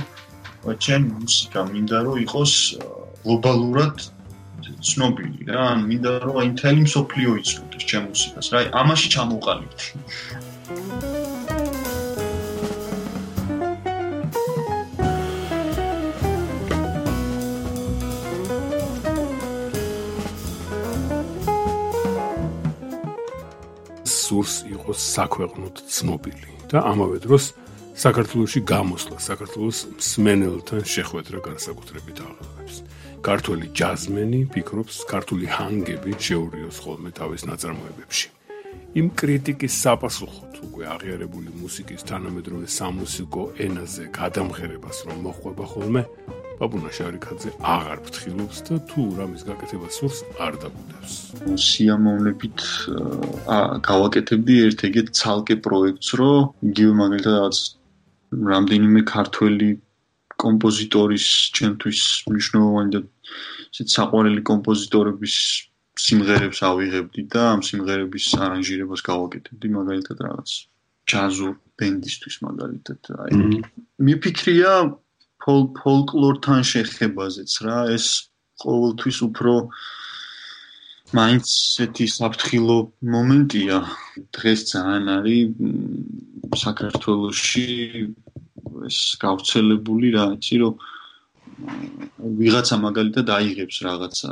ჩემ 0.86 1.04
მუსიკა 1.20 1.60
მინდა 1.74 1.98
რომ 2.06 2.16
იყოს 2.24 2.54
გლობალურად 3.24 3.96
ცნობილი 4.88 5.52
რა 5.52 5.68
მინდა 5.84 6.12
რომ 6.24 6.40
აი 6.40 6.48
მთელი 6.54 6.80
მსოფლიო 6.88 7.30
იცნობს 7.42 7.88
ჩემ 7.90 8.04
მუსიკას 8.12 8.46
რა 8.54 8.60
ამაში 8.80 9.08
ჩამოყალიბდი 9.16 11.10
სურს 24.31 24.55
იყოს 24.71 25.01
საქვეყნოდ 25.19 25.83
ცნობილი 25.90 26.55
და 26.71 26.87
ამავე 26.87 27.19
დროს 27.27 27.51
საქართველოსი 27.99 28.61
გამოსვლა, 28.62 29.16
საქართველოს 29.19 29.79
მსმენელთან 29.99 30.83
შეხვედრა 30.95 31.38
განსაკუთრებით 31.51 32.19
აღარ 32.25 32.51
ქართული 33.21 33.69
ჯაზმენი 33.77 34.40
ფიქრობს 34.49 35.05
ქართული 35.05 35.45
ჰანგები 35.45 36.16
შეურიოს 36.16 36.77
ხოლმე 36.81 37.11
თავის 37.12 37.43
ნაწარმოებებში. 37.51 38.27
იმ 38.97 39.07
კრიტიკის 39.21 39.75
საპასუხოდ 39.85 40.53
უკვე 40.66 40.85
აღიარებული 40.95 41.51
მუსიკის 41.61 42.01
თანამედროვე 42.11 42.66
სამუსიკო 42.81 43.43
ენაზე 43.66 44.05
გადამღერებას 44.16 44.99
რომ 45.07 45.19
მოხვება 45.27 45.64
ხოლმე 45.73 46.03
ბაბუნა 46.61 46.90
შარიკაძე 46.92 47.51
აღარ 47.75 48.01
ფთხილობს 48.07 48.59
და 48.68 48.77
თუ 48.90 49.03
რამის 49.18 49.42
გაკეთება 49.49 49.88
სურს 49.96 50.18
არ 50.44 50.55
დაგუდევს. 50.64 51.14
სიამოვნებით 51.66 52.61
გავაკეთებდი 53.88 54.55
ერთ 54.68 54.85
ეგეთ 54.90 55.09
ცალკე 55.20 55.57
პროექტს, 55.66 56.09
რომ 56.20 56.68
იგივე 56.70 56.92
მაგალითად 57.01 57.35
რაღაც 57.40 57.59
რამდენიმე 58.53 59.01
ქართველი 59.14 59.70
კომპოზიტორის 60.40 61.27
ჩემთვის 61.57 62.01
მნიშვნელოვანი 62.29 62.90
და 62.94 63.01
ისეთ 63.73 63.88
საყვარელი 63.96 64.42
კომპოზიტორების 64.51 65.35
სიმღერებს 66.01 66.61
ავიღებდი 66.70 67.23
და 67.35 67.42
ამ 67.57 67.61
სიმღერების 67.68 68.27
არანჟირებას 68.44 69.03
გავაკეთებდი 69.11 69.68
მაგალითად 69.77 70.18
რაღაც 70.27 70.51
ჯაზურ 71.11 71.55
ბენდისთვის 71.81 72.37
მაგალითად 72.46 73.01
აი 73.25 73.38
მიფიქრია 74.09 74.73
ფოლკლორთან 75.44 76.61
შეხებაზეც 76.72 77.53
რა 77.66 77.79
ეს 77.96 78.07
ყოველთვის 78.61 79.18
უფრო 79.29 79.55
მაინც 81.16 81.46
ესეთი 81.50 82.07
საფრთხილო 82.14 82.79
მომენტია. 83.14 83.79
დღეს 84.37 84.61
ძალიან 84.70 85.07
არის 85.16 85.48
საქართველოსში 86.64 87.66
ეს 88.88 88.98
გავრცელებული 89.24 90.09
რა 90.16 90.24
იცი 90.37 90.57
რომ 90.62 90.74
ვიღაცა 92.40 92.76
მაგალითად 92.87 93.26
აიღებს 93.37 93.76
რაღაცა 93.87 94.31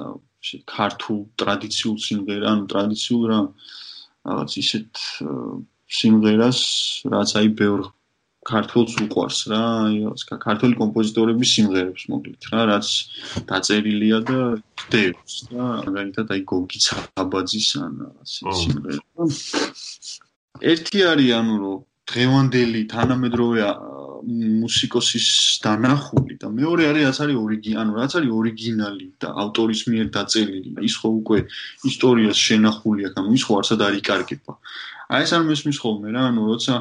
ქართულ 0.71 1.19
ტრადიციულ 1.43 1.97
სიმღერა 2.07 2.49
ანუ 2.55 2.65
ტრადიციულ 2.73 3.23
რა 3.33 3.41
რაღაც 4.29 4.51
ისეთ 4.63 4.93
სიმღერას 5.99 6.61
რაც 7.15 7.31
აი 7.41 7.49
ბევრ 7.61 7.81
ქართულს 8.49 8.95
უყვარს 9.05 9.41
რა, 9.53 9.63
აი 9.89 10.39
ქართული 10.45 10.79
კომპოზიტორების 10.81 11.53
სიმღერებს 11.57 12.05
მოკლედ 12.13 12.49
რა, 12.53 12.61
რაც 12.73 12.89
დაწერილია 13.51 14.19
და 14.29 14.39
დევს 14.93 15.35
რა, 15.53 15.69
მაგალითად 15.89 16.33
აი 16.37 16.43
გოგი 16.53 16.79
ცაბაძის 16.87 17.69
ან 17.85 17.93
რაღაც 18.07 18.31
სიმღერა. 18.63 19.03
ერთი 20.73 20.99
არის 21.13 21.31
ანუ 21.41 21.55
რომ 21.65 21.79
დღევანდელი 22.09 22.83
თანამედროვე 22.89 23.63
მუსიკოსის 24.29 25.29
დანახული 25.65 26.39
და 26.43 26.49
მეორე 26.51 26.89
არის 26.91 27.05
რაც 27.09 27.19
არის 27.25 27.37
ორიგინალი, 27.45 27.79
ანუ 27.83 27.93
რაც 27.99 28.13
არის 28.19 28.33
ორიგინალი 28.39 29.07
და 29.23 29.29
ავტორის 29.45 29.81
მიერ 29.93 30.07
დაწერილი. 30.17 30.71
ის 30.89 30.95
ხო 31.01 31.09
უკვე 31.21 31.39
ისტორიას 31.91 32.39
შენახული 32.49 33.01
აქვს, 33.09 33.19
ანუ 33.21 33.29
ის 33.39 33.45
ხო 33.47 33.53
არცად 33.61 33.81
არ 33.87 33.95
იკარგება. 34.01 34.53
აი 35.13 35.23
ეს 35.25 35.33
არ 35.37 35.43
მესმის 35.49 35.79
ხოლმე 35.83 36.09
რა, 36.17 36.23
ანუ 36.33 36.43
როცა 36.51 36.75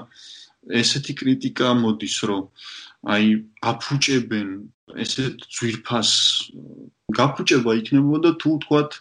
ესეთი 0.81 1.13
კრიტიკა 1.21 1.73
მოდის, 1.81 2.17
რომ 2.29 2.43
აი 3.13 3.25
აფუჭებენ 3.71 4.47
ესეთ 5.03 5.45
ძვირფას 5.55 6.11
გაფუჭება 7.19 7.71
იქნებოდა 7.79 8.29
თუ 8.41 8.51
თქვათ 8.63 8.91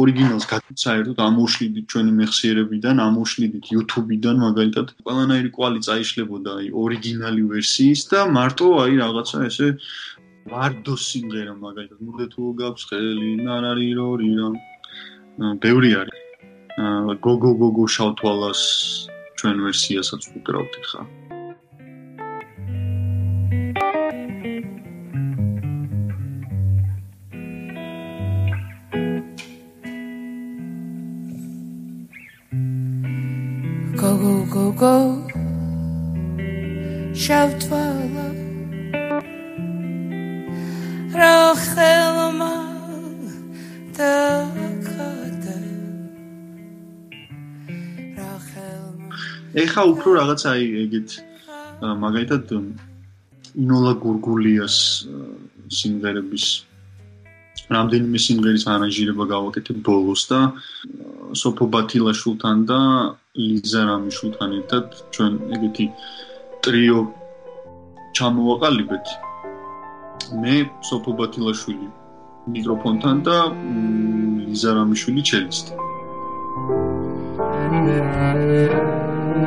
ორიგინალს 0.00 0.46
გაგცაერთოთ 0.48 1.18
ამოშლიდით 1.28 1.86
ჩვენი 1.92 2.12
მეხსიერებიდან, 2.18 3.00
ამოშლიდით 3.04 3.64
YouTube-დან 3.74 4.36
მაგალითად, 4.44 4.86
ყველანაირი 5.04 5.50
კვალი 5.56 5.80
წაიშლებოდა 5.86 6.50
აი 6.60 6.68
ორიგინალი 6.84 7.42
ვერსიის 7.52 8.00
და 8.12 8.20
მარტო 8.36 8.68
აი 8.84 8.92
რაღაცა 9.02 9.38
ესე 9.48 9.68
ვარდო 10.52 10.94
სიმღერა 11.08 11.54
მაგალითად, 11.64 11.98
მუდე 12.06 12.26
თუ 12.34 12.42
გაქვს 12.60 12.84
ხელი, 12.92 13.30
ნარარი 13.48 13.88
რორი 13.98 14.30
რა. 14.38 14.48
ბევრი 15.64 15.90
არის. 16.00 16.20
აა 16.84 17.14
გოგო 17.26 17.50
გოგო 17.62 17.84
შავთვალას 17.96 18.62
ჩვენ 19.44 19.58
ვერსიასაც 19.60 20.22
უკრავთ 20.40 20.74
ხა. 20.88 21.02
go 34.54 34.64
go 34.80 34.94
შავთვალა 37.24 37.83
რახელმა 37.83 37.83
ეხა 49.64 49.82
უფრო 49.92 50.08
რაღაცა 50.20 50.48
აი 50.54 50.64
ეგეთ 50.84 51.08
მაგალითად 52.04 52.44
ინოლა 53.64 53.92
გურგულიას 54.04 54.76
სიმღერების 55.78 56.46
რამდენიმე 57.74 58.18
სიმღერის 58.26 58.64
არანჟირება 58.74 59.24
გავაკეთებ 59.34 59.76
ბოლოს 59.88 60.22
და 60.30 60.40
სოფო 61.42 61.64
ბათილაშვილთან 61.74 62.64
და 62.70 62.80
ლიზა 63.40 63.82
რამიშვილთან 63.90 64.50
ერთად 64.60 64.84
ჩვენ 65.16 65.32
ეგეთი 65.56 65.86
ტრიო 66.66 67.00
ჩამოვაყალიბეთ. 68.18 69.06
მე 70.42 70.56
სოფო 70.88 71.10
ბათილაშვილი 71.20 71.88
მიკროფონთან 72.52 73.16
და 73.26 73.36
ლიზა 74.46 74.70
რამიშვილი 74.78 75.22
ჩელისტი. 75.30 75.72
და 79.34 79.40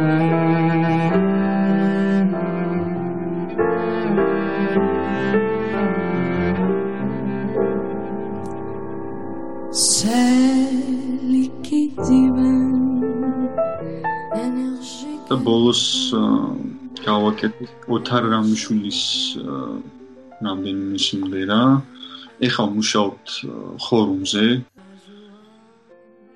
ბოლოს 15.43 16.11
გავაკეთე 16.99 17.65
ოთარ 17.87 18.23
რამიშვილის 18.31 19.01
რამდენიმე 20.43 20.99
სიმღერა. 20.99 21.61
ეხლა 22.43 22.65
მუშაობთ 22.75 23.27
ხორუმზე. 23.79 24.45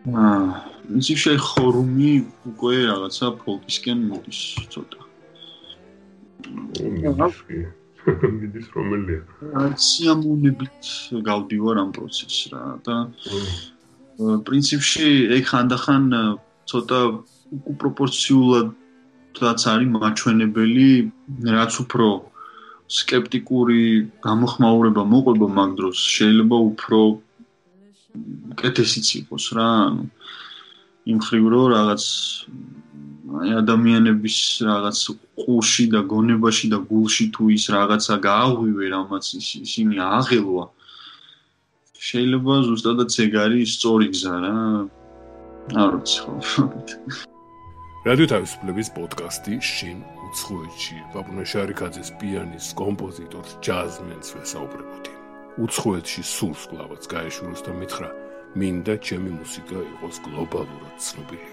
აა, 0.08 0.48
მისი 0.95 1.15
შეხორუმი 1.23 2.12
უკვე 2.51 2.75
რაღაცა 2.89 3.27
ფოლკისკენ 3.43 4.04
მოდის 4.12 4.41
ცოტა. 4.73 4.99
მიდის 8.41 8.67
რომელია? 8.75 9.21
სიამოვნებით 9.88 10.91
გავდივარ 11.27 11.82
ამ 11.86 11.89
პროცესს 11.97 12.39
რა 12.54 12.63
და 12.88 12.95
პრინციპში 14.47 15.10
ეგ 15.38 15.43
ხანდახან 15.51 16.08
ცოტა 16.71 17.01
უპროპორციულად 17.73 18.71
რაც 19.39 19.62
არის 19.71 19.89
მაჩვენებელი, 19.95 20.89
რაც 21.56 21.73
უფრო 21.84 22.08
скептикури 22.91 23.84
გამოხმაურება 24.25 25.04
მოყვება 25.08 25.47
მაგ 25.58 25.69
დროს 25.80 25.97
შეიძლება 26.15 26.58
უფრო 26.71 26.99
კეთესიც 28.60 29.08
იყოს 29.23 29.45
რა, 29.56 29.69
ანუ 29.88 30.04
იმ 31.10 31.20
ხრივ 31.26 31.46
რო 31.50 31.64
რაღაც 31.74 32.04
აი 33.42 33.52
ადამიანების 33.58 34.38
რაღაც 34.68 35.00
ყუში 35.42 35.86
და 35.94 36.02
გონებაში 36.12 36.68
და 36.74 36.78
გულში 36.86 37.26
თუ 37.34 37.50
ის 37.58 37.66
რაღაცა 37.74 38.16
გააღვივე 38.28 38.86
რამაც 38.94 39.26
ისინი 39.40 39.98
აღელვა 39.98 40.66
შეიძლება 42.02 42.54
ზუსტადაც 42.68 43.14
ეგ 43.26 43.34
არის 43.46 43.74
სწორი 43.78 44.08
გზა 44.14 44.36
რა. 44.46 44.56
არ 45.82 45.90
ვიცი 45.96 46.18
ხო. 46.22 46.66
რადიო 48.10 48.28
თავისუფლების 48.34 48.88
პოდკასტი 48.98 49.54
შინ 49.62 49.98
უცხოეთში. 50.28 50.98
ბაბუნა 51.14 51.46
შარიკაძის 51.54 52.10
პიანის 52.22 52.66
კომპოზიტორს 52.82 53.52
ჯაზმენს 53.66 54.28
ვესაუბრებოდი. 54.38 55.12
უცხოეთში 55.66 56.22
სულს 56.26 56.62
კლავაც 56.74 57.04
გაეშუროს 57.14 57.62
და 57.66 57.72
მითხრა 57.78 58.10
მინდა 58.52 58.94
ჩემი 59.08 59.32
მუსიკა 59.40 59.80
იყოს 59.96 60.18
გლობალურად 60.28 60.96
ცნობილი 61.00 61.52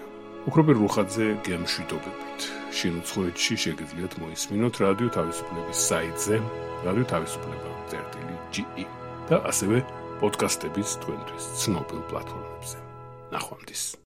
უკროპერ 0.49 0.75
რუხაძე 0.79 1.27
გემშვიდობებით. 1.45 2.47
შინ 2.75 2.99
უცხოეთში 3.01 3.55
შეგიძლიათ 3.63 4.13
მოისმინოთ 4.23 4.75
რადიო 4.83 5.09
თავისუფლების 5.17 5.83
საიტზე 5.89 6.41
რადიო 6.87 7.05
თავისუფლება 7.13 7.71
წერტილი.ge 7.91 8.87
და 9.29 9.41
ასევე 9.51 9.83
პოდკასტების 10.23 10.97
თქვენთვის 11.03 11.49
ცნობილ 11.63 12.03
პლატფორმებზე. 12.11 12.77
ნახვამდის 13.35 13.89